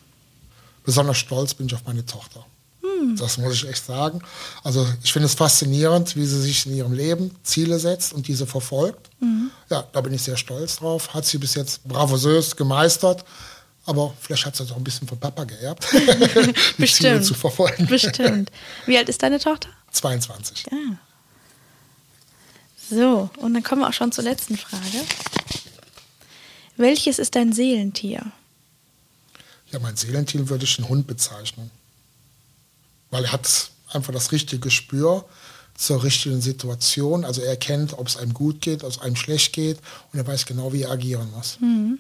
Besonders 0.84 1.18
stolz 1.18 1.54
bin 1.54 1.68
ich 1.68 1.74
auf 1.74 1.86
meine 1.86 2.06
Tochter. 2.06 2.46
Hm. 2.82 3.16
Das 3.16 3.38
muss 3.38 3.54
ich 3.54 3.68
echt 3.68 3.86
sagen. 3.86 4.22
Also 4.64 4.86
ich 5.04 5.14
finde 5.14 5.28
es 5.28 5.36
faszinierend, 5.36 6.16
wie 6.16 6.26
sie 6.26 6.42
sich 6.42 6.66
in 6.66 6.76
ihrem 6.76 6.94
Leben 6.94 7.34
Ziele 7.44 7.80
setzt 7.80 8.14
und 8.14 8.28
diese 8.28 8.46
verfolgt. 8.46 9.10
Mhm. 9.22 9.52
Ja, 9.70 9.86
da 9.94 10.02
bin 10.02 10.14
ich 10.14 10.22
sehr 10.22 10.36
stolz 10.36 10.78
drauf. 10.78 11.14
Hat 11.14 11.26
sie 11.26 11.38
bis 11.38 11.56
jetzt 11.56 11.88
bravosös 11.88 12.56
gemeistert. 12.56 13.24
Aber 13.86 14.14
vielleicht 14.20 14.46
hat 14.46 14.56
sie 14.56 14.64
das 14.64 14.72
auch 14.72 14.78
ein 14.78 14.84
bisschen 14.84 15.08
von 15.08 15.20
Papa 15.20 15.44
geerbt, 15.44 15.86
Bestimmt. 16.78 17.26
Zu 17.26 17.34
verfolgen. 17.34 17.86
Bestimmt. 17.88 18.52
Wie 18.86 18.98
alt 18.98 19.10
ist 19.10 19.22
deine 19.24 19.40
Tochter? 19.40 19.70
22. 19.92 20.66
Ja. 20.72 20.78
So, 22.90 23.30
und 23.38 23.54
dann 23.54 23.64
kommen 23.64 23.82
wir 23.82 23.90
auch 23.90 23.94
schon 23.94 24.12
zur 24.12 24.24
letzten 24.24 24.58
Frage. 24.58 25.02
Welches 26.78 27.20
ist 27.20 27.36
dein 27.36 27.54
Seelentier? 27.54 28.32
Ja, 29.72 29.80
mein 29.80 29.96
Seelentier 29.96 30.50
würde 30.50 30.66
ich 30.66 30.78
einen 30.78 30.90
Hund 30.90 31.08
bezeichnen 31.08 31.72
weil 33.14 33.26
er 33.26 33.32
hat 33.32 33.70
einfach 33.92 34.12
das 34.12 34.32
richtige 34.32 34.60
Gespür 34.60 35.24
zur 35.76 36.04
richtigen 36.04 36.42
Situation. 36.42 37.24
Also 37.24 37.42
er 37.42 37.52
erkennt, 37.52 37.94
ob 37.94 38.08
es 38.08 38.18
einem 38.18 38.34
gut 38.34 38.60
geht, 38.60 38.84
ob 38.84 38.90
es 38.90 39.00
einem 39.00 39.16
schlecht 39.16 39.54
geht 39.54 39.78
und 40.12 40.20
er 40.20 40.26
weiß 40.26 40.48
genau, 40.48 40.74
wie 40.74 40.82
er 40.82 40.92
agieren 40.92 41.32
muss. 41.32 41.60
Mhm. 41.60 42.00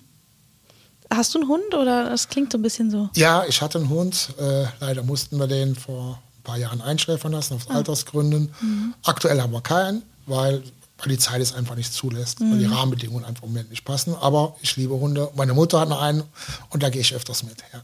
Hast 1.09 1.33
du 1.33 1.39
einen 1.39 1.47
Hund 1.47 1.73
oder 1.73 2.09
das 2.09 2.27
klingt 2.27 2.51
so 2.51 2.57
ein 2.57 2.61
bisschen 2.61 2.89
so? 2.89 3.09
Ja, 3.15 3.45
ich 3.47 3.61
hatte 3.61 3.79
einen 3.79 3.89
Hund. 3.89 4.29
Äh, 4.39 4.65
leider 4.79 5.03
mussten 5.03 5.37
wir 5.37 5.47
den 5.47 5.75
vor 5.75 6.19
ein 6.37 6.43
paar 6.43 6.57
Jahren 6.57 6.81
einschläfern 6.81 7.31
lassen, 7.31 7.55
aus 7.55 7.67
ah. 7.69 7.75
Altersgründen. 7.75 8.53
Mhm. 8.61 8.93
Aktuell 9.03 9.41
haben 9.41 9.53
wir 9.53 9.61
keinen, 9.61 10.03
weil, 10.25 10.63
weil 10.97 11.09
die 11.09 11.17
Zeit 11.17 11.41
es 11.41 11.53
einfach 11.53 11.75
nicht 11.75 11.93
zulässt, 11.93 12.39
mhm. 12.39 12.51
weil 12.51 12.59
die 12.59 12.67
mhm. 12.67 12.73
Rahmenbedingungen 12.73 13.25
einfach 13.25 13.43
im 13.43 13.49
Moment 13.49 13.69
nicht 13.69 13.85
passen. 13.85 14.15
Aber 14.15 14.55
ich 14.61 14.75
liebe 14.75 14.93
Hunde. 14.93 15.29
Meine 15.35 15.53
Mutter 15.53 15.79
hat 15.79 15.89
noch 15.89 16.01
einen 16.01 16.23
und 16.69 16.83
da 16.83 16.89
gehe 16.89 17.01
ich 17.01 17.13
öfters 17.13 17.43
mit. 17.43 17.57
Ja. 17.73 17.81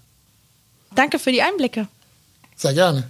Danke 0.95 1.19
für 1.19 1.31
die 1.31 1.41
Einblicke. 1.41 1.87
Sehr 2.55 2.73
gerne. 2.73 3.09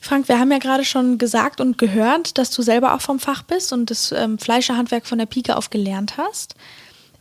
Frank, 0.00 0.28
wir 0.28 0.38
haben 0.38 0.52
ja 0.52 0.58
gerade 0.58 0.84
schon 0.84 1.18
gesagt 1.18 1.60
und 1.60 1.76
gehört, 1.78 2.38
dass 2.38 2.50
du 2.50 2.62
selber 2.62 2.94
auch 2.94 3.00
vom 3.00 3.18
Fach 3.18 3.42
bist 3.42 3.72
und 3.72 3.90
das 3.90 4.12
ähm, 4.12 4.38
Fleischerhandwerk 4.38 5.06
von 5.06 5.18
der 5.18 5.26
Pike 5.26 5.56
auf 5.56 5.70
gelernt 5.70 6.16
hast. 6.16 6.54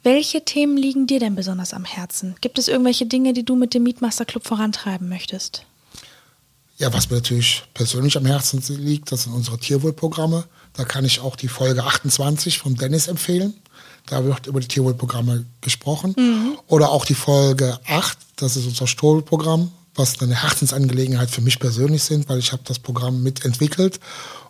Welche 0.03 0.45
Themen 0.45 0.77
liegen 0.77 1.07
dir 1.07 1.19
denn 1.19 1.35
besonders 1.35 1.73
am 1.73 1.83
Herzen? 1.83 2.35
Gibt 2.39 2.59
es 2.59 2.67
irgendwelche 2.67 3.05
Dinge, 3.05 3.33
die 3.33 3.43
du 3.43 3.55
mit 3.55 3.73
dem 3.73 3.83
Meatmaster 3.83 4.25
Club 4.25 4.47
vorantreiben 4.47 5.09
möchtest? 5.09 5.65
Ja, 6.77 6.93
was 6.93 7.09
mir 7.09 7.17
natürlich 7.17 7.63
persönlich 7.73 8.15
am 8.17 8.25
Herzen 8.25 8.61
liegt, 8.77 9.11
das 9.11 9.23
sind 9.23 9.33
unsere 9.33 9.57
Tierwohlprogramme. 9.57 10.45
Da 10.73 10.85
kann 10.85 11.03
ich 11.05 11.19
auch 11.19 11.35
die 11.35 11.47
Folge 11.47 11.83
28 11.83 12.59
von 12.59 12.75
Dennis 12.75 13.07
empfehlen. 13.07 13.55
Da 14.05 14.23
wird 14.23 14.45
über 14.45 14.59
die 14.59 14.67
Tierwohlprogramme 14.67 15.45
gesprochen. 15.61 16.13
Mhm. 16.17 16.57
Oder 16.67 16.91
auch 16.91 17.03
die 17.03 17.15
Folge 17.15 17.79
8, 17.87 18.17
das 18.35 18.55
ist 18.55 18.67
unser 18.67 18.85
Stohlprogramm, 18.85 19.71
was 19.97 20.21
eine 20.21 20.41
Herzensangelegenheit 20.41 21.29
für 21.29 21.41
mich 21.41 21.59
persönlich 21.59 22.03
sind, 22.03 22.29
weil 22.29 22.39
ich 22.39 22.51
habe 22.51 22.63
das 22.65 22.79
Programm 22.79 23.23
mitentwickelt. 23.23 23.99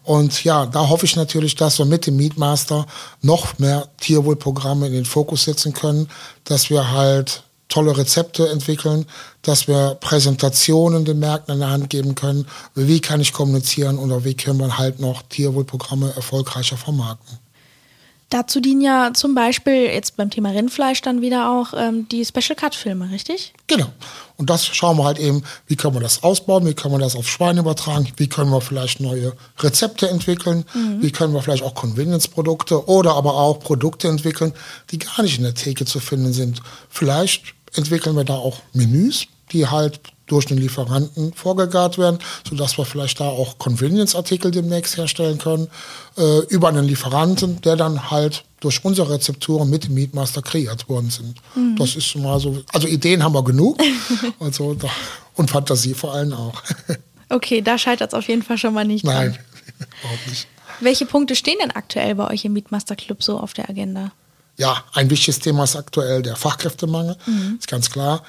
Und 0.04 0.44
ja, 0.44 0.66
da 0.66 0.88
hoffe 0.88 1.06
ich 1.06 1.16
natürlich, 1.16 1.56
dass 1.56 1.80
wir 1.80 1.86
mit 1.86 2.08
dem 2.08 2.16
Meatmaster 2.16 2.86
noch 3.22 3.58
mehr 3.60 3.90
Tierwohlprogramme 4.00 4.88
in 4.88 4.94
den 4.94 5.06
Fokus 5.06 5.44
setzen 5.44 5.74
können, 5.74 6.10
dass 6.46 6.70
wir 6.70 6.92
halt 6.92 7.44
tolle 7.70 7.98
Rezepte 7.98 8.48
entwickeln, 8.50 9.06
dass 9.42 9.68
wir 9.68 9.98
Präsentationen 10.00 11.04
den 11.04 11.20
Märkten 11.20 11.56
in 11.56 11.60
der 11.60 11.70
Hand 11.70 11.90
geben 11.90 12.16
können. 12.16 12.48
Wie 12.76 13.02
kann 13.02 13.20
ich 13.20 13.34
kommunizieren 13.34 13.98
oder 14.00 14.24
wie 14.24 14.36
können 14.36 14.60
wir 14.60 14.78
halt 14.78 15.00
noch 15.00 15.24
Tierwohlprogramme 15.24 16.14
erfolgreicher 16.16 16.78
vermarkten? 16.78 17.40
Dazu 18.30 18.60
dienen 18.60 18.82
ja 18.82 19.12
zum 19.14 19.36
Beispiel 19.36 19.86
jetzt 19.86 20.18
beim 20.18 20.30
Thema 20.30 20.50
Rindfleisch 20.50 21.02
dann 21.02 21.22
wieder 21.22 21.50
auch 21.50 21.74
ähm, 21.78 22.10
die 22.10 22.26
Special 22.26 22.58
Cut 22.58 22.76
Filme, 22.76 23.10
richtig? 23.10 23.54
Genau. 23.68 23.88
Und 24.36 24.50
das 24.50 24.66
schauen 24.66 24.98
wir 24.98 25.06
halt 25.06 25.18
eben, 25.18 25.44
wie 25.68 25.78
können 25.78 25.96
wir 25.96 26.02
das 26.02 26.24
ausbauen, 26.24 26.66
wie 26.66 26.74
können 26.74 26.94
wir 26.94 27.00
das 27.00 27.16
auf 27.16 27.30
Schweine 27.30 27.62
übertragen, 27.62 28.12
wie 28.18 28.28
können 28.28 28.52
wir 28.52 28.60
vielleicht 28.60 29.00
neue 29.00 29.32
Rezepte 29.60 30.10
entwickeln, 30.10 30.66
mhm. 30.74 31.02
wie 31.02 31.12
können 31.12 31.34
wir 31.34 31.42
vielleicht 31.42 31.64
auch 31.64 31.74
Convenience-Produkte 31.74 32.88
oder 32.90 33.16
aber 33.16 33.36
auch 33.36 33.60
Produkte 33.60 34.10
entwickeln, 34.10 34.54
die 34.92 35.00
gar 35.00 35.22
nicht 35.22 35.38
in 35.38 35.44
der 35.44 35.56
Theke 35.56 35.86
zu 35.86 36.02
finden 36.02 36.34
sind. 36.34 36.62
Vielleicht 36.90 37.56
entwickeln 37.76 38.18
wir 38.18 38.26
da 38.26 38.36
auch 38.36 38.60
Menüs, 38.74 39.28
die 39.52 39.68
halt 39.68 40.00
durch 40.28 40.46
den 40.46 40.58
Lieferanten 40.58 41.34
vorgegart 41.34 41.98
werden, 41.98 42.20
sodass 42.48 42.78
wir 42.78 42.86
vielleicht 42.86 43.20
da 43.20 43.26
auch 43.26 43.58
Convenience-Artikel 43.58 44.52
demnächst 44.52 44.98
herstellen 44.98 45.38
können, 45.38 45.70
äh, 46.18 46.40
über 46.48 46.68
einen 46.68 46.86
Lieferanten, 46.86 47.62
der 47.62 47.78
dann 47.78 48.12
halt 48.12 48.44
durch 48.60 48.84
unsere 48.84 49.12
Rezepturen 49.12 49.70
mit 49.70 49.86
dem 49.86 49.94
Meatmaster 49.94 50.42
kreiert 50.42 50.90
worden 50.90 51.10
sind. 51.10 51.38
Mhm. 51.56 51.76
Das 51.78 51.96
ist 51.96 52.16
mal 52.16 52.40
so, 52.40 52.62
also 52.74 52.88
Ideen 52.88 53.24
haben 53.24 53.34
wir 53.34 53.44
genug 53.44 53.80
also, 54.40 54.74
da, 54.74 54.90
und 55.36 55.50
Fantasie 55.50 55.94
vor 55.94 56.14
allem 56.14 56.34
auch. 56.34 56.62
okay, 57.30 57.62
da 57.62 57.78
scheitert 57.78 58.12
es 58.12 58.14
auf 58.14 58.28
jeden 58.28 58.44
Fall 58.44 58.58
schon 58.58 58.74
mal 58.74 58.86
nicht. 58.86 59.06
Nein, 59.06 59.34
dran. 59.34 59.88
überhaupt 60.02 60.28
nicht. 60.28 60.48
Welche 60.80 61.06
Punkte 61.06 61.36
stehen 61.36 61.58
denn 61.62 61.72
aktuell 61.72 62.16
bei 62.16 62.30
euch 62.30 62.46
im 62.46 62.54
Meatmaster 62.54 62.96
Club 62.96 63.24
so 63.24 63.40
auf 63.40 63.54
der 63.54 63.70
Agenda? 63.70 64.12
Ja, 64.58 64.84
ein 64.94 65.10
wichtiges 65.10 65.40
Thema 65.40 65.64
ist 65.64 65.76
aktuell 65.76 66.22
der 66.24 66.36
Fachkräftemangel, 66.36 67.16
mhm. 67.26 67.58
ist 67.60 67.68
ganz 67.68 67.92
klar. 67.92 68.24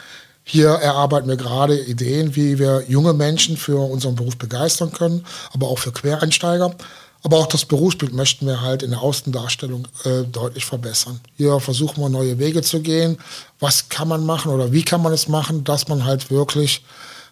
Hier 0.51 0.71
erarbeiten 0.71 1.29
wir 1.29 1.37
gerade 1.37 1.79
Ideen, 1.79 2.35
wie 2.35 2.59
wir 2.59 2.85
junge 2.89 3.13
Menschen 3.13 3.59
für 3.59 3.79
unseren 3.79 4.15
Beruf 4.15 4.39
begeistern 4.39 4.93
können, 4.93 5.27
aber 5.53 5.69
auch 5.69 5.79
für 5.79 5.93
Quereinsteiger. 5.93 6.75
Aber 7.23 7.37
auch 7.37 7.49
das 7.49 7.67
Berufsbild 7.67 8.15
möchten 8.15 8.47
wir 8.47 8.63
halt 8.63 8.83
in 8.83 8.93
der 8.93 9.03
Außendarstellung 9.03 9.87
äh, 10.05 10.23
deutlich 10.23 10.65
verbessern. 10.65 11.21
Hier 11.37 11.61
versuchen 11.61 12.01
wir 12.01 12.09
neue 12.09 12.39
Wege 12.39 12.63
zu 12.63 12.81
gehen. 12.81 13.19
Was 13.61 13.91
kann 13.91 14.09
man 14.09 14.25
machen 14.25 14.51
oder 14.51 14.73
wie 14.73 14.85
kann 14.85 15.03
man 15.03 15.13
es 15.13 15.29
machen, 15.29 15.65
dass 15.65 15.89
man 15.89 16.07
halt 16.07 16.31
wirklich 16.31 16.83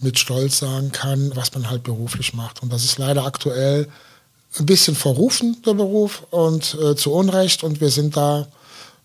mit 0.01 0.19
Stolz 0.19 0.59
sagen 0.59 0.93
kann, 0.93 1.33
was 1.35 1.55
man 1.55 1.71
halt 1.71 1.85
beruflich 1.85 2.35
macht. 2.35 2.63
Und 2.63 2.71
das 2.71 2.85
ist 2.85 2.99
leider 2.99 3.25
aktuell 3.25 3.89
ein 4.59 4.67
bisschen 4.67 4.95
verrufen, 4.95 5.57
der 5.65 5.73
Beruf, 5.73 6.25
und 6.31 6.77
äh, 6.83 6.95
zu 6.97 7.13
Unrecht. 7.15 7.65
Und 7.65 7.81
wir 7.81 7.89
sind 7.89 8.15
da 8.15 8.47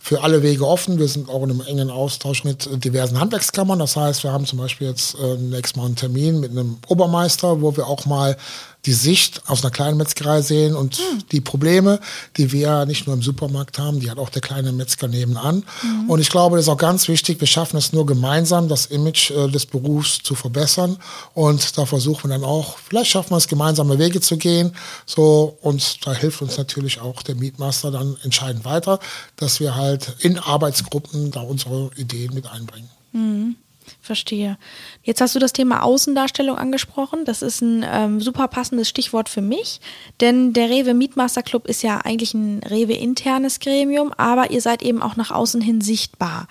für 0.03 0.23
alle 0.23 0.41
Wege 0.41 0.67
offen. 0.67 0.97
Wir 0.97 1.07
sind 1.07 1.29
auch 1.29 1.43
in 1.43 1.51
einem 1.51 1.61
engen 1.61 1.91
Austausch 1.91 2.43
mit 2.43 2.67
diversen 2.83 3.19
Handwerkskammern. 3.19 3.77
Das 3.77 3.95
heißt, 3.95 4.23
wir 4.23 4.31
haben 4.31 4.47
zum 4.47 4.57
Beispiel 4.57 4.87
jetzt 4.87 5.15
äh, 5.19 5.35
nächstes 5.37 5.75
Mal 5.75 5.85
einen 5.85 5.95
Termin 5.95 6.39
mit 6.39 6.51
einem 6.51 6.79
Obermeister, 6.87 7.61
wo 7.61 7.77
wir 7.77 7.87
auch 7.87 8.05
mal 8.07 8.35
die 8.85 8.93
Sicht 8.93 9.43
aus 9.47 9.63
einer 9.63 9.71
kleinen 9.71 9.97
Metzgerei 9.97 10.41
sehen 10.41 10.75
und 10.75 10.97
mhm. 10.99 11.23
die 11.31 11.41
Probleme, 11.41 11.99
die 12.37 12.51
wir 12.51 12.85
nicht 12.85 13.05
nur 13.05 13.15
im 13.15 13.21
Supermarkt 13.21 13.77
haben, 13.77 13.99
die 13.99 14.09
hat 14.09 14.17
auch 14.17 14.29
der 14.29 14.41
kleine 14.41 14.71
Metzger 14.71 15.07
nebenan. 15.07 15.63
Mhm. 15.83 16.09
Und 16.09 16.19
ich 16.19 16.29
glaube, 16.29 16.55
das 16.55 16.65
ist 16.65 16.69
auch 16.69 16.77
ganz 16.77 17.07
wichtig, 17.07 17.39
wir 17.39 17.47
schaffen 17.47 17.77
es 17.77 17.93
nur 17.93 18.05
gemeinsam, 18.05 18.67
das 18.67 18.87
Image 18.87 19.31
äh, 19.31 19.47
des 19.49 19.67
Berufs 19.67 20.23
zu 20.23 20.33
verbessern. 20.33 20.97
Und 21.33 21.77
da 21.77 21.85
versuchen 21.85 22.29
wir 22.29 22.37
dann 22.37 22.43
auch, 22.43 22.77
vielleicht 22.79 23.11
schaffen 23.11 23.31
wir 23.31 23.37
es, 23.37 23.47
gemeinsame 23.47 23.99
Wege 23.99 24.19
zu 24.19 24.37
gehen. 24.37 24.75
So, 25.05 25.57
und 25.61 26.05
da 26.05 26.13
hilft 26.13 26.41
uns 26.41 26.57
natürlich 26.57 27.01
auch 27.01 27.21
der 27.21 27.35
Mietmaster 27.35 27.91
dann 27.91 28.17
entscheidend 28.23 28.65
weiter, 28.65 28.99
dass 29.35 29.59
wir 29.59 29.75
halt 29.75 30.15
in 30.19 30.39
Arbeitsgruppen 30.39 31.31
da 31.31 31.41
unsere 31.41 31.91
Ideen 31.97 32.33
mit 32.33 32.47
einbringen. 32.47 32.89
Mhm. 33.11 33.55
Verstehe. 33.99 34.57
Jetzt 35.03 35.21
hast 35.21 35.35
du 35.35 35.39
das 35.39 35.53
Thema 35.53 35.83
Außendarstellung 35.83 36.57
angesprochen. 36.57 37.25
Das 37.25 37.41
ist 37.41 37.61
ein 37.61 37.85
ähm, 37.87 38.19
super 38.19 38.47
passendes 38.47 38.89
Stichwort 38.89 39.29
für 39.29 39.41
mich, 39.41 39.79
denn 40.19 40.53
der 40.53 40.69
Rewe 40.69 40.93
Mietmaster 40.93 41.43
Club 41.43 41.67
ist 41.67 41.83
ja 41.83 41.97
eigentlich 41.97 42.33
ein 42.33 42.61
Rewe-internes 42.63 43.59
Gremium, 43.59 44.13
aber 44.17 44.51
ihr 44.51 44.61
seid 44.61 44.81
eben 44.81 45.01
auch 45.01 45.15
nach 45.15 45.31
außen 45.31 45.61
hin 45.61 45.81
sichtbar. 45.81 46.47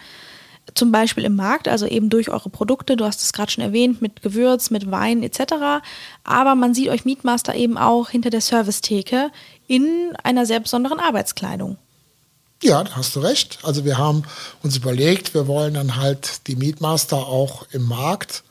Zum 0.74 0.92
Beispiel 0.92 1.24
im 1.24 1.34
Markt, 1.34 1.66
also 1.66 1.86
eben 1.86 2.10
durch 2.10 2.28
eure 2.28 2.50
Produkte, 2.50 2.96
du 2.96 3.04
hast 3.04 3.22
es 3.22 3.32
gerade 3.32 3.50
schon 3.50 3.64
erwähnt, 3.64 4.00
mit 4.00 4.22
Gewürz, 4.22 4.70
mit 4.70 4.90
Wein 4.90 5.22
etc. 5.22 5.82
Aber 6.22 6.54
man 6.54 6.74
sieht 6.74 6.88
euch 6.88 7.04
Mietmaster 7.04 7.54
eben 7.54 7.76
auch 7.76 8.10
hinter 8.10 8.30
der 8.30 8.40
Servicetheke 8.40 9.32
in 9.66 10.14
einer 10.22 10.46
sehr 10.46 10.60
besonderen 10.60 11.00
Arbeitskleidung. 11.00 11.76
Ja, 12.62 12.84
da 12.84 12.96
hast 12.96 13.16
du 13.16 13.20
recht. 13.20 13.58
Also 13.62 13.84
wir 13.84 13.96
haben 13.96 14.24
uns 14.62 14.76
überlegt, 14.76 15.32
wir 15.32 15.46
wollen 15.46 15.74
dann 15.74 15.96
halt 15.96 16.46
die 16.46 16.56
Mietmaster 16.56 17.16
auch 17.16 17.66
im 17.70 17.84
Markt 17.84 18.42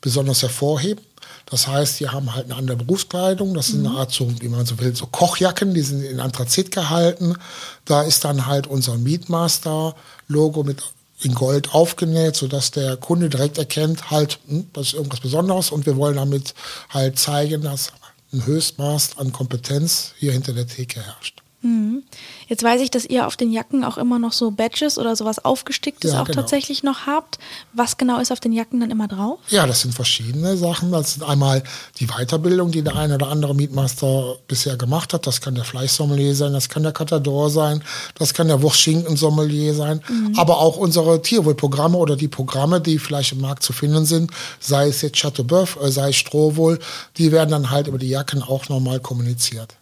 besonders 0.00 0.42
hervorheben. 0.42 1.02
Das 1.46 1.66
heißt, 1.66 2.00
die 2.00 2.08
haben 2.08 2.34
halt 2.34 2.46
eine 2.46 2.56
andere 2.56 2.76
Berufskleidung. 2.76 3.54
Das 3.54 3.68
ist 3.68 3.76
eine 3.76 3.90
mhm. 3.90 3.96
Art, 3.96 4.12
so, 4.12 4.30
wie 4.40 4.48
man 4.48 4.66
so 4.66 4.78
will, 4.80 4.94
so 4.94 5.06
Kochjacken, 5.06 5.72
die 5.72 5.82
sind 5.82 6.02
in 6.02 6.20
Anthrazit 6.20 6.70
gehalten. 6.70 7.36
Da 7.84 8.02
ist 8.02 8.24
dann 8.24 8.46
halt 8.46 8.66
unser 8.66 8.96
Mietmaster-Logo 8.96 10.62
mit 10.62 10.82
in 11.20 11.34
Gold 11.34 11.72
aufgenäht, 11.72 12.36
sodass 12.36 12.70
der 12.70 12.96
Kunde 12.96 13.30
direkt 13.30 13.56
erkennt, 13.56 14.10
halt, 14.10 14.40
hm, 14.46 14.68
das 14.72 14.88
ist 14.88 14.94
irgendwas 14.94 15.20
Besonderes. 15.20 15.70
Und 15.70 15.86
wir 15.86 15.96
wollen 15.96 16.16
damit 16.16 16.54
halt 16.90 17.18
zeigen, 17.18 17.62
dass 17.62 17.92
ein 18.32 18.44
Höchstmaß 18.44 19.18
an 19.18 19.32
Kompetenz 19.32 20.12
hier 20.18 20.32
hinter 20.32 20.52
der 20.52 20.66
Theke 20.66 21.00
herrscht. 21.00 21.43
Mhm. 21.64 22.02
Jetzt 22.46 22.62
weiß 22.62 22.82
ich, 22.82 22.90
dass 22.90 23.06
ihr 23.06 23.26
auf 23.26 23.36
den 23.36 23.50
Jacken 23.50 23.84
auch 23.84 23.96
immer 23.96 24.18
noch 24.18 24.32
so 24.32 24.50
Badges 24.50 24.98
oder 24.98 25.16
sowas 25.16 25.42
aufgesticktes 25.42 26.12
ja, 26.12 26.20
auch 26.20 26.26
genau. 26.26 26.42
tatsächlich 26.42 26.82
noch 26.82 27.06
habt. 27.06 27.38
Was 27.72 27.96
genau 27.96 28.20
ist 28.20 28.30
auf 28.30 28.38
den 28.38 28.52
Jacken 28.52 28.80
dann 28.80 28.90
immer 28.90 29.08
drauf? 29.08 29.38
Ja, 29.48 29.66
das 29.66 29.80
sind 29.80 29.94
verschiedene 29.94 30.58
Sachen. 30.58 30.92
Das 30.92 31.14
sind 31.14 31.22
einmal 31.22 31.62
die 31.98 32.06
Weiterbildung, 32.06 32.70
die 32.70 32.82
der 32.82 32.96
eine 32.96 33.14
oder 33.14 33.28
andere 33.28 33.54
Mietmaster 33.54 34.36
bisher 34.46 34.76
gemacht 34.76 35.14
hat. 35.14 35.26
Das 35.26 35.40
kann 35.40 35.54
der 35.54 35.64
Fleischsommelier 35.64 36.34
sein, 36.34 36.52
das 36.52 36.68
kann 36.68 36.82
der 36.82 36.92
Catador 36.92 37.48
sein, 37.48 37.82
das 38.18 38.34
kann 38.34 38.48
der 38.48 38.60
Wurstschinken-Sommelier 38.60 39.74
sein. 39.74 40.02
Mhm. 40.06 40.38
Aber 40.38 40.58
auch 40.58 40.76
unsere 40.76 41.22
Tierwohlprogramme 41.22 41.96
oder 41.96 42.16
die 42.16 42.28
Programme, 42.28 42.82
die 42.82 42.98
vielleicht 42.98 43.32
im 43.32 43.40
Markt 43.40 43.62
zu 43.62 43.72
finden 43.72 44.04
sind, 44.04 44.30
sei 44.60 44.88
es 44.88 45.00
jetzt 45.00 45.16
Chateauboeuf, 45.16 45.78
äh, 45.82 45.90
sei 45.90 46.10
es 46.10 46.16
Strohwohl, 46.16 46.78
die 47.16 47.32
werden 47.32 47.50
dann 47.50 47.70
halt 47.70 47.86
über 47.86 47.98
die 47.98 48.10
Jacken 48.10 48.42
auch 48.42 48.68
nochmal 48.68 49.00
kommuniziert. 49.00 49.74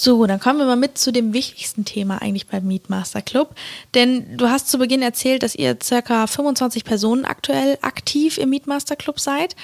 So, 0.00 0.24
dann 0.26 0.38
kommen 0.38 0.60
wir 0.60 0.66
mal 0.66 0.76
mit 0.76 0.96
zu 0.96 1.10
dem 1.10 1.32
wichtigsten 1.32 1.84
Thema 1.84 2.22
eigentlich 2.22 2.46
beim 2.46 2.64
Meetmaster 2.64 3.20
Club. 3.20 3.56
Denn 3.94 4.36
du 4.36 4.48
hast 4.48 4.68
zu 4.68 4.78
Beginn 4.78 5.02
erzählt, 5.02 5.42
dass 5.42 5.56
ihr 5.56 5.76
circa 5.82 6.28
25 6.28 6.84
Personen 6.84 7.24
aktuell 7.24 7.78
aktiv 7.82 8.38
im 8.38 8.50
Meetmaster 8.50 8.94
Club 8.94 9.18
seid. 9.18 9.56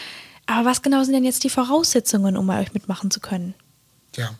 Aber 0.46 0.68
was 0.68 0.82
genau 0.82 1.04
sind 1.04 1.14
denn 1.14 1.24
jetzt 1.24 1.44
die 1.44 1.50
Voraussetzungen, 1.50 2.36
um 2.36 2.48
bei 2.48 2.60
euch 2.60 2.74
mitmachen 2.74 3.12
zu 3.12 3.20
können? 3.20 3.54
Ja, 4.16 4.30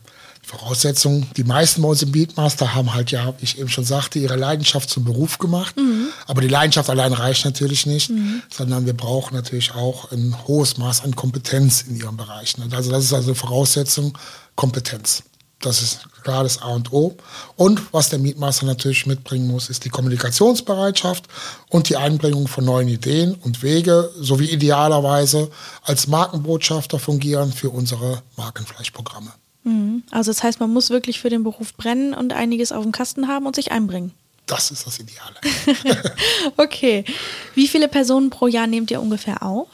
die 0.43 0.47
Voraussetzungen, 0.49 1.27
die 1.37 1.45
meisten 1.45 1.81
bei 1.81 1.87
uns 1.87 2.03
im 2.03 2.11
Beatmaster 2.11 2.75
haben 2.75 2.93
halt 2.93 3.11
ja, 3.11 3.33
wie 3.39 3.45
ich 3.45 3.57
eben 3.57 3.69
schon 3.69 3.85
sagte, 3.85 4.19
ihre 4.19 4.35
Leidenschaft 4.35 4.89
zum 4.89 5.05
Beruf 5.05 5.37
gemacht. 5.37 5.77
Mhm. 5.77 6.09
Aber 6.27 6.41
die 6.41 6.49
Leidenschaft 6.49 6.89
allein 6.89 7.13
reicht 7.13 7.45
natürlich 7.45 7.85
nicht, 7.85 8.09
mhm. 8.09 8.41
sondern 8.53 8.85
wir 8.85 8.97
brauchen 8.97 9.33
natürlich 9.33 9.73
auch 9.73 10.11
ein 10.11 10.35
hohes 10.45 10.77
Maß 10.77 11.05
an 11.05 11.15
Kompetenz 11.15 11.83
in 11.83 11.95
ihren 11.95 12.17
Bereichen. 12.17 12.69
Also 12.73 12.91
das 12.91 13.05
ist 13.05 13.13
also 13.13 13.33
Voraussetzung, 13.33 14.17
Kompetenz. 14.55 15.23
Das 15.61 15.81
ist 15.81 16.05
klar 16.23 16.43
das 16.43 16.61
A 16.61 16.67
und 16.67 16.91
O. 16.91 17.15
Und 17.55 17.93
was 17.93 18.09
der 18.09 18.19
Mietmaster 18.19 18.65
natürlich 18.65 19.05
mitbringen 19.05 19.47
muss, 19.47 19.69
ist 19.69 19.85
die 19.85 19.89
Kommunikationsbereitschaft 19.89 21.25
und 21.69 21.89
die 21.89 21.97
Einbringung 21.97 22.47
von 22.47 22.65
neuen 22.65 22.87
Ideen 22.87 23.35
und 23.35 23.63
Wege, 23.63 24.11
sowie 24.19 24.45
idealerweise 24.45 25.49
als 25.83 26.07
Markenbotschafter 26.07 26.99
fungieren 26.99 27.51
für 27.51 27.69
unsere 27.69 28.21
Markenfleischprogramme. 28.37 29.31
Mhm. 29.63 30.03
Also 30.11 30.31
das 30.31 30.43
heißt, 30.43 30.59
man 30.59 30.71
muss 30.71 30.89
wirklich 30.89 31.19
für 31.19 31.29
den 31.29 31.43
Beruf 31.43 31.73
brennen 31.73 32.13
und 32.13 32.33
einiges 32.33 32.71
auf 32.71 32.83
dem 32.83 32.91
Kasten 32.91 33.27
haben 33.27 33.45
und 33.45 33.55
sich 33.55 33.71
einbringen. 33.71 34.11
Das 34.45 34.69
ist 34.69 34.85
das 34.85 34.99
Ideale. 34.99 35.35
okay. 36.57 37.03
Wie 37.55 37.67
viele 37.67 37.87
Personen 37.87 38.29
pro 38.29 38.47
Jahr 38.47 38.67
nehmt 38.67 38.91
ihr 38.91 39.01
ungefähr 39.01 39.41
auf? 39.41 39.67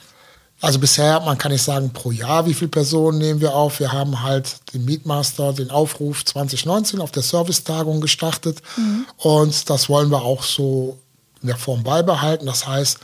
Also 0.61 0.77
bisher, 0.77 1.19
man 1.21 1.39
kann 1.39 1.51
nicht 1.51 1.63
sagen 1.63 1.91
pro 1.91 2.11
Jahr, 2.11 2.45
wie 2.45 2.53
viele 2.53 2.69
Personen 2.69 3.17
nehmen 3.17 3.41
wir 3.41 3.55
auf. 3.55 3.79
Wir 3.79 3.91
haben 3.91 4.21
halt 4.21 4.57
den 4.73 4.85
Mietmaster, 4.85 5.53
den 5.53 5.71
Aufruf 5.71 6.23
2019 6.23 7.01
auf 7.01 7.11
der 7.11 7.23
Servicetagung 7.23 7.99
gestartet. 7.99 8.61
Mhm. 8.77 9.05
Und 9.17 9.69
das 9.71 9.89
wollen 9.89 10.09
wir 10.11 10.21
auch 10.21 10.43
so 10.43 10.99
in 11.41 11.47
der 11.47 11.57
Form 11.57 11.81
beibehalten. 11.81 12.45
Das 12.45 12.67
heißt, 12.67 12.99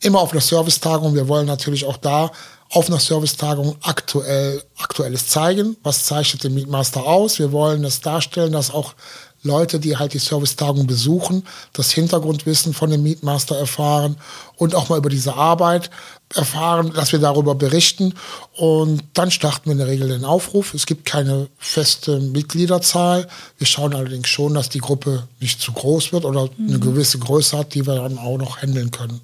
immer 0.00 0.20
auf 0.20 0.30
einer 0.30 0.40
Servicetagung. 0.40 1.14
Wir 1.16 1.26
wollen 1.26 1.48
natürlich 1.48 1.84
auch 1.84 1.96
da 1.96 2.30
auf 2.70 2.86
einer 2.86 3.00
Servicetagung 3.00 3.74
aktuell, 3.82 4.62
aktuelles 4.78 5.26
zeigen. 5.26 5.76
Was 5.82 6.04
zeichnet 6.04 6.44
den 6.44 6.54
Mietmaster 6.54 7.04
aus? 7.04 7.40
Wir 7.40 7.50
wollen 7.50 7.84
es 7.84 8.00
darstellen, 8.00 8.52
dass 8.52 8.70
auch 8.70 8.94
Leute, 9.42 9.80
die 9.80 9.96
halt 9.96 10.12
die 10.12 10.18
Servicetagung 10.18 10.86
besuchen, 10.86 11.46
das 11.72 11.90
Hintergrundwissen 11.90 12.74
von 12.74 12.90
dem 12.90 13.02
Mietmaster 13.02 13.56
erfahren 13.56 14.16
und 14.56 14.74
auch 14.74 14.88
mal 14.88 14.98
über 14.98 15.08
diese 15.08 15.34
Arbeit 15.34 15.90
erfahren, 16.34 16.92
dass 16.94 17.12
wir 17.12 17.18
darüber 17.18 17.54
berichten. 17.54 18.14
Und 18.56 19.02
dann 19.14 19.30
starten 19.30 19.66
wir 19.66 19.72
in 19.72 19.78
der 19.78 19.88
Regel 19.88 20.08
den 20.08 20.24
Aufruf. 20.24 20.74
Es 20.74 20.86
gibt 20.86 21.04
keine 21.04 21.48
feste 21.58 22.20
Mitgliederzahl. 22.20 23.28
Wir 23.58 23.66
schauen 23.66 23.94
allerdings 23.94 24.28
schon, 24.28 24.54
dass 24.54 24.68
die 24.68 24.78
Gruppe 24.78 25.28
nicht 25.40 25.60
zu 25.60 25.72
groß 25.72 26.12
wird 26.12 26.24
oder 26.24 26.48
mhm. 26.56 26.68
eine 26.68 26.78
gewisse 26.78 27.18
Größe 27.18 27.58
hat, 27.58 27.74
die 27.74 27.86
wir 27.86 27.96
dann 27.96 28.18
auch 28.18 28.38
noch 28.38 28.62
handeln 28.62 28.90
können. 28.90 29.20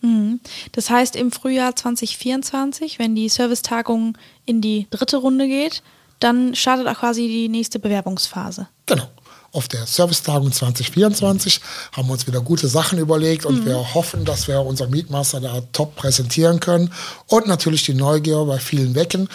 Mhm. 0.00 0.40
Das 0.72 0.90
heißt, 0.90 1.16
im 1.16 1.32
Frühjahr 1.32 1.76
2024, 1.76 2.98
wenn 2.98 3.14
die 3.14 3.28
Servicetagung 3.28 4.16
in 4.46 4.60
die 4.60 4.86
dritte 4.90 5.18
Runde 5.18 5.46
geht, 5.46 5.82
dann 6.18 6.54
startet 6.54 6.86
auch 6.86 7.00
quasi 7.00 7.26
die 7.28 7.48
nächste 7.48 7.78
Bewerbungsphase. 7.78 8.68
Genau. 8.86 9.08
Auf 9.52 9.68
der 9.68 9.86
Servicetagung 9.86 10.50
2024 10.50 11.60
haben 11.92 12.08
wir 12.08 12.14
uns 12.14 12.26
wieder 12.26 12.40
gute 12.40 12.68
Sachen 12.68 12.98
überlegt 12.98 13.44
und 13.44 13.60
mhm. 13.60 13.66
wir 13.66 13.94
hoffen, 13.94 14.24
dass 14.24 14.48
wir 14.48 14.60
unseren 14.60 14.90
Mietmaster 14.90 15.40
da 15.40 15.60
top 15.72 15.94
präsentieren 15.94 16.58
können 16.58 16.92
und 17.26 17.46
natürlich 17.46 17.84
die 17.84 17.94
Neugier 17.94 18.44
bei 18.46 18.58
vielen 18.58 18.94
wecken, 18.94 19.28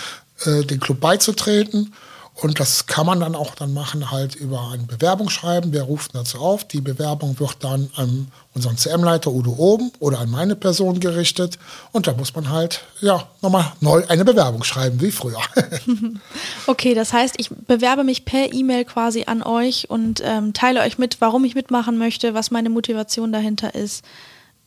äh, 0.46 0.64
den 0.64 0.80
Club 0.80 1.00
beizutreten. 1.00 1.94
Und 2.40 2.60
das 2.60 2.86
kann 2.86 3.08
man 3.08 3.20
dann 3.20 3.34
auch 3.34 3.56
dann 3.56 3.74
machen, 3.74 4.12
halt 4.12 4.36
über 4.36 4.70
ein 4.72 4.86
Bewerbungsschreiben. 4.86 5.74
Wir 5.74 5.82
rufen 5.82 6.12
dazu 6.14 6.40
auf. 6.40 6.66
Die 6.66 6.82
Bewerbung 6.82 7.40
wird 7.40 7.64
dann 7.64 7.90
an 7.96 8.32
unseren 8.54 8.78
CM-Leiter 8.78 9.32
Udo 9.32 9.56
Oben 9.58 9.92
oder 10.00 10.20
an 10.20 10.30
meine 10.30 10.56
Person 10.56 11.00
gerichtet. 11.00 11.58
Und 11.94 12.06
da 12.06 12.14
muss 12.14 12.36
man 12.36 12.52
halt, 12.52 12.82
ja, 13.02 13.28
nochmal 13.42 13.74
neu 13.82 14.04
eine 14.08 14.24
Bewerbung 14.24 14.64
schreiben, 14.64 15.02
wie 15.02 15.10
früher. 15.10 15.40
okay, 16.68 16.94
das 16.94 17.12
heißt, 17.12 17.36
ich 17.38 17.50
bewerbe 17.50 18.04
mich 18.04 18.24
per 18.24 18.54
E-Mail 18.54 18.86
quasi 18.86 19.24
an 19.26 19.42
euch 19.42 19.90
und 19.90 20.22
ähm, 20.24 20.54
teile 20.54 20.82
euch 20.82 21.00
mit, 21.00 21.20
warum 21.20 21.44
ich 21.44 21.56
mitmachen 21.56 21.98
möchte, 21.98 22.36
was 22.36 22.52
meine 22.52 22.70
Motivation 22.70 23.32
dahinter 23.32 23.74
ist 23.74 24.06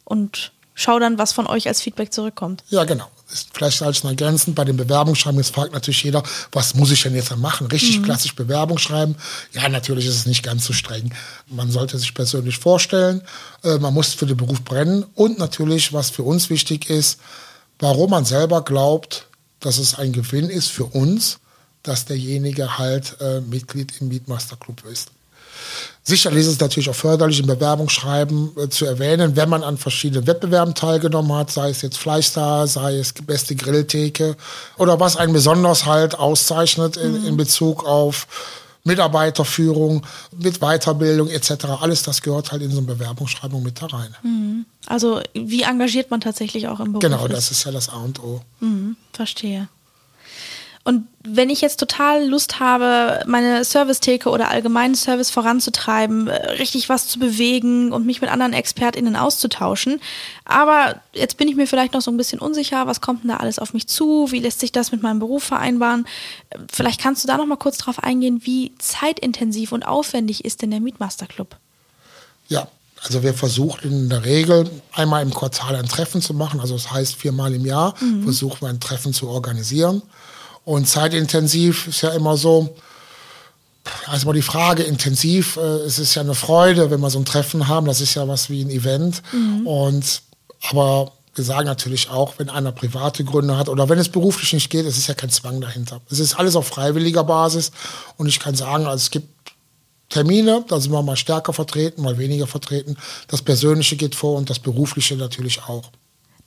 und 0.04 0.50
schau 0.80 0.98
dann, 0.98 1.18
was 1.18 1.32
von 1.32 1.46
euch 1.46 1.68
als 1.68 1.80
Feedback 1.80 2.12
zurückkommt. 2.12 2.64
Ja, 2.68 2.84
genau 2.84 3.08
ist 3.32 3.48
vielleicht 3.52 3.82
als 3.82 4.02
noch 4.02 4.10
ergänzend, 4.10 4.56
bei 4.56 4.64
den 4.64 4.76
Bewerbungsschreiben, 4.76 5.38
jetzt 5.38 5.54
fragt 5.54 5.72
natürlich 5.72 6.02
jeder, 6.02 6.22
was 6.52 6.74
muss 6.74 6.90
ich 6.90 7.02
denn 7.02 7.14
jetzt 7.14 7.34
machen? 7.36 7.66
Richtig 7.68 7.98
mhm. 7.98 8.04
klassisch 8.04 8.34
Bewerbung 8.34 8.78
schreiben? 8.78 9.16
Ja, 9.52 9.68
natürlich 9.68 10.06
ist 10.06 10.16
es 10.16 10.26
nicht 10.26 10.42
ganz 10.42 10.64
so 10.64 10.72
streng. 10.72 11.14
Man 11.46 11.70
sollte 11.70 11.98
sich 11.98 12.14
persönlich 12.14 12.58
vorstellen, 12.58 13.22
äh, 13.62 13.78
man 13.78 13.94
muss 13.94 14.14
für 14.14 14.26
den 14.26 14.36
Beruf 14.36 14.62
brennen 14.62 15.04
und 15.14 15.38
natürlich, 15.38 15.92
was 15.92 16.10
für 16.10 16.22
uns 16.22 16.50
wichtig 16.50 16.90
ist, 16.90 17.20
warum 17.78 18.10
man 18.10 18.24
selber 18.24 18.62
glaubt, 18.62 19.26
dass 19.60 19.78
es 19.78 19.94
ein 19.94 20.12
Gewinn 20.12 20.48
ist 20.48 20.68
für 20.68 20.84
uns, 20.84 21.38
dass 21.82 22.04
derjenige 22.04 22.78
halt 22.78 23.16
äh, 23.20 23.40
Mitglied 23.40 23.92
im 24.00 24.08
Mietmaster 24.08 24.56
Club 24.56 24.84
ist. 24.90 25.10
Sicherlich 26.02 26.40
ist 26.40 26.52
es 26.52 26.60
natürlich 26.60 26.88
auch 26.88 26.94
förderlich, 26.94 27.40
im 27.40 27.46
Bewerbungsschreiben 27.46 28.52
äh, 28.56 28.68
zu 28.68 28.86
erwähnen, 28.86 29.36
wenn 29.36 29.48
man 29.48 29.62
an 29.62 29.76
verschiedenen 29.76 30.26
Wettbewerben 30.26 30.74
teilgenommen 30.74 31.32
hat, 31.34 31.50
sei 31.50 31.70
es 31.70 31.82
jetzt 31.82 31.98
Fleischstar, 31.98 32.66
sei 32.66 32.96
es 32.96 33.12
beste 33.12 33.54
Grilltheke 33.54 34.36
oder 34.78 34.98
was 34.98 35.16
einen 35.16 35.32
besonders 35.32 35.86
halt 35.86 36.18
auszeichnet 36.18 36.96
in, 36.96 37.26
in 37.26 37.36
Bezug 37.36 37.84
auf 37.84 38.26
Mitarbeiterführung, 38.84 40.06
mit 40.36 40.60
Weiterbildung 40.60 41.28
etc. 41.28 41.66
Alles 41.80 42.02
das 42.02 42.22
gehört 42.22 42.50
halt 42.50 42.62
in 42.62 42.70
so 42.70 42.78
eine 42.78 42.86
Bewerbungsschreibung 42.86 43.62
mit 43.62 43.80
da 43.80 43.86
rein. 43.86 44.16
Mhm. 44.22 44.66
Also 44.86 45.20
wie 45.34 45.62
engagiert 45.62 46.10
man 46.10 46.20
tatsächlich 46.20 46.66
auch 46.68 46.80
im 46.80 46.92
Beruf? 46.92 47.02
Genau, 47.02 47.28
das 47.28 47.50
ist 47.50 47.64
ja 47.64 47.72
das 47.72 47.88
A 47.88 47.98
und 47.98 48.22
O. 48.22 48.40
Mhm, 48.60 48.96
verstehe. 49.12 49.68
Und 50.82 51.06
wenn 51.22 51.50
ich 51.50 51.60
jetzt 51.60 51.78
total 51.78 52.26
Lust 52.26 52.58
habe, 52.58 53.22
meine 53.26 53.64
Servicetheke 53.64 54.30
oder 54.30 54.48
allgemeinen 54.48 54.94
Service 54.94 55.28
voranzutreiben, 55.28 56.28
äh, 56.28 56.52
richtig 56.52 56.88
was 56.88 57.06
zu 57.06 57.18
bewegen 57.18 57.92
und 57.92 58.06
mich 58.06 58.22
mit 58.22 58.30
anderen 58.30 58.54
ExpertInnen 58.54 59.14
auszutauschen, 59.14 60.00
aber 60.46 60.96
jetzt 61.12 61.36
bin 61.36 61.48
ich 61.48 61.56
mir 61.56 61.66
vielleicht 61.66 61.92
noch 61.92 62.00
so 62.00 62.10
ein 62.10 62.16
bisschen 62.16 62.38
unsicher, 62.38 62.86
was 62.86 63.02
kommt 63.02 63.24
denn 63.24 63.28
da 63.28 63.36
alles 63.36 63.58
auf 63.58 63.74
mich 63.74 63.88
zu, 63.88 64.28
wie 64.30 64.38
lässt 64.38 64.60
sich 64.60 64.72
das 64.72 64.90
mit 64.90 65.02
meinem 65.02 65.18
Beruf 65.18 65.44
vereinbaren? 65.44 66.06
Vielleicht 66.72 67.00
kannst 67.00 67.24
du 67.24 67.28
da 67.28 67.36
noch 67.36 67.46
mal 67.46 67.56
kurz 67.56 67.76
drauf 67.76 68.02
eingehen, 68.02 68.40
wie 68.44 68.72
zeitintensiv 68.78 69.72
und 69.72 69.82
aufwendig 69.82 70.46
ist 70.46 70.62
denn 70.62 70.70
der 70.70 70.80
Mietmaster 70.80 71.26
Club? 71.26 71.56
Ja, 72.48 72.68
also 73.02 73.22
wir 73.22 73.34
versuchen 73.34 73.92
in 73.92 74.08
der 74.08 74.24
Regel 74.24 74.70
einmal 74.92 75.22
im 75.22 75.32
Quartal 75.32 75.76
ein 75.76 75.86
Treffen 75.86 76.22
zu 76.22 76.32
machen, 76.32 76.58
also 76.58 76.74
das 76.74 76.90
heißt 76.90 77.16
viermal 77.16 77.54
im 77.54 77.66
Jahr 77.66 77.94
mhm. 78.00 78.24
versuchen 78.24 78.62
wir 78.62 78.68
ein 78.68 78.80
Treffen 78.80 79.12
zu 79.12 79.28
organisieren. 79.28 80.00
Und 80.64 80.86
zeitintensiv 80.86 81.88
ist 81.88 82.02
ja 82.02 82.10
immer 82.10 82.36
so, 82.36 82.76
also 84.06 84.26
mal 84.26 84.32
die 84.32 84.42
Frage, 84.42 84.82
intensiv, 84.82 85.56
äh, 85.56 85.60
es 85.60 85.98
ist 85.98 86.14
ja 86.14 86.22
eine 86.22 86.34
Freude, 86.34 86.90
wenn 86.90 87.00
wir 87.00 87.10
so 87.10 87.18
ein 87.18 87.24
Treffen 87.24 87.68
haben, 87.68 87.86
das 87.86 88.00
ist 88.00 88.14
ja 88.14 88.28
was 88.28 88.50
wie 88.50 88.62
ein 88.62 88.70
Event. 88.70 89.22
Mhm. 89.32 89.66
Und 89.66 90.22
aber 90.70 91.12
wir 91.34 91.44
sagen 91.44 91.66
natürlich 91.66 92.10
auch, 92.10 92.34
wenn 92.38 92.50
einer 92.50 92.72
private 92.72 93.24
Gründe 93.24 93.56
hat 93.56 93.68
oder 93.68 93.88
wenn 93.88 93.98
es 93.98 94.08
beruflich 94.08 94.52
nicht 94.52 94.68
geht, 94.68 94.84
es 94.84 94.98
ist 94.98 95.06
ja 95.06 95.14
kein 95.14 95.30
Zwang 95.30 95.60
dahinter. 95.60 96.00
Es 96.10 96.18
ist 96.18 96.34
alles 96.34 96.56
auf 96.56 96.66
freiwilliger 96.66 97.24
Basis 97.24 97.70
und 98.16 98.26
ich 98.26 98.40
kann 98.40 98.54
sagen, 98.54 98.86
also 98.86 98.96
es 98.96 99.10
gibt 99.10 99.28
Termine, 100.10 100.64
da 100.66 100.80
sind 100.80 100.90
wir 100.92 101.02
mal 101.02 101.16
stärker 101.16 101.52
vertreten, 101.52 102.02
mal 102.02 102.18
weniger 102.18 102.48
vertreten. 102.48 102.96
Das 103.28 103.42
Persönliche 103.42 103.96
geht 103.96 104.16
vor 104.16 104.36
und 104.36 104.50
das 104.50 104.58
Berufliche 104.58 105.16
natürlich 105.16 105.62
auch. 105.62 105.90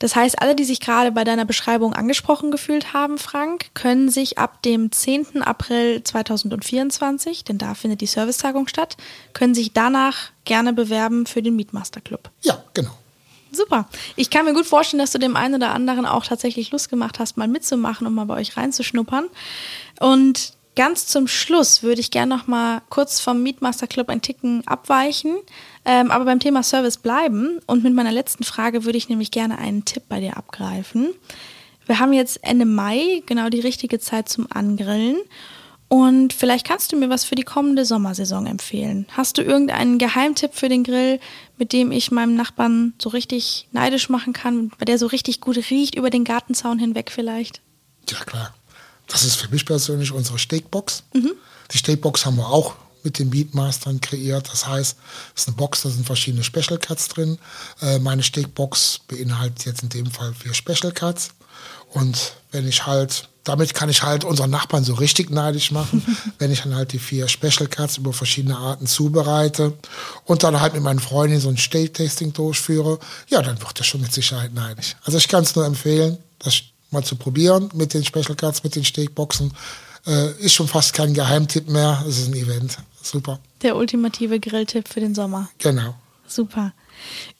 Das 0.04 0.18
heißt, 0.18 0.42
alle, 0.42 0.54
die 0.54 0.66
sich 0.66 0.82
gerade 0.82 1.14
bei 1.14 1.24
deiner 1.24 1.46
Beschreibung 1.46 1.94
angesprochen 1.94 2.52
gefühlt 2.52 2.92
haben, 2.92 3.18
Frank, 3.18 3.74
können 3.74 4.10
sich 4.10 4.38
ab 4.38 4.62
dem 4.62 4.92
10. 4.92 5.42
April 5.42 6.04
2024, 6.04 7.46
denn 7.46 7.58
da 7.58 7.74
findet 7.74 8.02
die 8.02 8.06
Servicetagung 8.06 8.68
statt, 8.68 8.98
können 9.32 9.56
sich 9.56 9.72
danach 9.72 10.32
gerne 10.44 10.74
bewerben 10.74 11.26
für 11.26 11.42
den 11.42 11.56
Mietmaster 11.56 12.02
Club. 12.02 12.32
Ja, 12.42 12.62
genau. 12.74 12.92
Super. 13.54 13.88
Ich 14.18 14.30
kann 14.30 14.44
mir 14.44 14.54
gut 14.54 14.66
vorstellen, 14.66 15.00
dass 15.00 15.12
du 15.12 15.20
dem 15.20 15.38
einen 15.38 15.56
oder 15.56 15.72
anderen 15.72 16.06
auch 16.06 16.26
tatsächlich 16.26 16.72
Lust 16.72 16.90
gemacht 16.90 17.18
hast, 17.20 17.38
mal 17.38 17.48
mitzumachen 17.48 18.06
und 18.06 18.14
mal 18.14 18.26
bei 18.26 18.36
euch 18.36 18.58
reinzuschnuppern. 18.58 19.30
Und 20.02 20.52
ganz 20.76 21.08
zum 21.08 21.30
Schluss 21.30 21.82
würde 21.82 22.02
ich 22.02 22.12
gerne 22.12 22.36
noch 22.36 22.46
mal 22.46 22.82
kurz 22.90 23.22
vom 23.22 23.42
Mietmaster 23.42 23.88
Club 23.88 24.10
ein 24.10 24.22
Ticken 24.22 24.68
abweichen 24.68 25.38
ähm, 25.86 26.12
aber 26.12 26.26
beim 26.26 26.40
Thema 26.40 26.64
Service 26.64 26.98
bleiben 26.98 27.60
und 27.66 27.84
mit 27.84 27.94
meiner 27.94 28.12
letzten 28.12 28.44
Frage 28.44 28.86
würde 28.86 28.98
ich 28.98 29.10
nämlich 29.10 29.32
gerne 29.32 29.58
einen 29.58 29.86
Tipp 29.86 30.04
bei 30.10 30.20
dir 30.20 30.38
abgreifen. 30.38 31.10
Wir 31.86 32.00
haben 32.00 32.14
jetzt 32.14 32.40
Ende 32.44 32.66
Mai, 32.66 33.22
genau 33.26 33.50
die 33.50 33.60
richtige 33.60 34.00
Zeit 34.00 34.30
zum 34.30 34.48
Angrillen. 34.50 35.18
Und 35.90 36.34
vielleicht 36.34 36.66
kannst 36.66 36.92
du 36.92 36.96
mir 36.96 37.10
was 37.10 37.24
für 37.24 37.36
die 37.36 37.44
kommende 37.44 37.86
Sommersaison 37.86 38.48
empfehlen. 38.48 39.06
Hast 39.12 39.38
du 39.38 39.44
irgendeinen 39.44 40.00
Geheimtipp 40.00 40.56
für 40.56 40.68
den 40.68 40.84
Grill, 40.84 41.20
mit 41.58 41.72
dem 41.72 41.92
ich 41.92 42.10
meinem 42.10 42.36
Nachbarn 42.36 42.94
so 43.00 43.10
richtig 43.10 43.68
neidisch 43.74 44.10
machen 44.10 44.34
kann, 44.34 44.72
bei 44.80 44.86
der 44.86 44.98
so 44.98 45.06
richtig 45.06 45.40
gut 45.40 45.58
riecht 45.70 45.94
über 45.94 46.10
den 46.10 46.24
Gartenzaun 46.24 46.80
hinweg 46.80 47.12
vielleicht? 47.12 47.62
Ja, 48.10 48.18
klar. 48.24 48.56
Das 49.08 49.24
ist 49.24 49.36
für 49.36 49.50
mich 49.50 49.66
persönlich 49.66 50.12
unsere 50.12 50.40
Steakbox. 50.40 51.04
Mhm. 51.14 51.34
Die 51.72 51.78
Steakbox 51.78 52.26
haben 52.26 52.38
wir 52.38 52.48
auch 52.48 52.76
mit 53.04 53.20
den 53.20 53.30
Beatmastern 53.30 54.02
kreiert. 54.02 54.50
Das 54.52 54.68
heißt, 54.68 54.98
es 55.36 55.42
ist 55.42 55.48
eine 55.48 55.58
Box, 55.58 55.82
da 55.82 55.90
sind 55.90 56.06
verschiedene 56.06 56.44
Special 56.44 56.78
Cuts 56.78 57.10
drin. 57.10 57.38
Äh, 57.82 58.00
meine 58.00 58.24
Steakbox 58.24 59.02
beinhaltet 59.08 59.66
jetzt 59.66 59.84
in 59.84 59.90
dem 59.90 60.10
Fall 60.10 60.34
vier 60.34 60.54
Special 60.54 60.92
Cuts. 60.92 61.30
Und 61.92 62.34
wenn 62.52 62.68
ich 62.68 62.86
halt, 62.86 63.30
damit 63.44 63.74
kann 63.74 63.90
ich 63.90 64.04
halt 64.04 64.24
unseren 64.24 64.50
Nachbarn 64.50 64.84
so 64.84 64.96
richtig 64.96 65.30
neidisch 65.30 65.72
machen, 65.72 66.04
wenn 66.40 66.52
ich 66.52 66.62
dann 66.62 66.76
halt 66.76 66.94
die 66.94 67.00
vier 67.00 67.28
Special 67.28 67.68
Cuts 67.68 67.98
über 67.98 68.14
verschiedene 68.14 68.58
Arten 68.58 68.88
zubereite 68.88 69.74
und 70.26 70.44
dann 70.44 70.60
halt 70.60 70.74
mit 70.74 70.84
meinen 70.84 71.00
Freunden 71.00 71.40
so 71.40 71.50
ein 71.50 71.58
Steak-Tasting 71.58 72.34
durchführe, 72.34 73.00
ja, 73.28 73.42
dann 73.42 73.62
wird 73.62 73.80
er 73.80 73.84
schon 73.84 74.02
mit 74.02 74.14
Sicherheit 74.14 74.54
neidisch. 74.54 74.96
Also 75.04 75.18
ich 75.18 75.28
kann 75.28 75.44
es 75.44 75.56
nur 75.56 75.66
empfehlen, 75.66 76.18
das 76.40 76.62
mal 76.90 77.04
zu 77.04 77.16
probieren 77.16 77.70
mit 77.74 77.94
den 77.94 78.06
Special 78.06 78.36
Cuts, 78.36 78.64
mit 78.64 78.76
den 78.76 78.86
Steakboxen. 78.86 79.54
Äh, 80.06 80.32
ist 80.40 80.54
schon 80.54 80.68
fast 80.68 80.94
kein 80.94 81.14
Geheimtipp 81.14 81.70
mehr, 81.70 82.04
es 82.08 82.20
ist 82.20 82.28
ein 82.28 82.36
Event. 82.36 82.78
Super. 83.02 83.40
Der 83.62 83.76
ultimative 83.76 84.40
Grilltipp 84.40 84.88
für 84.88 85.00
den 85.00 85.16
Sommer. 85.16 85.50
Genau. 85.60 85.96
Super. 86.28 86.74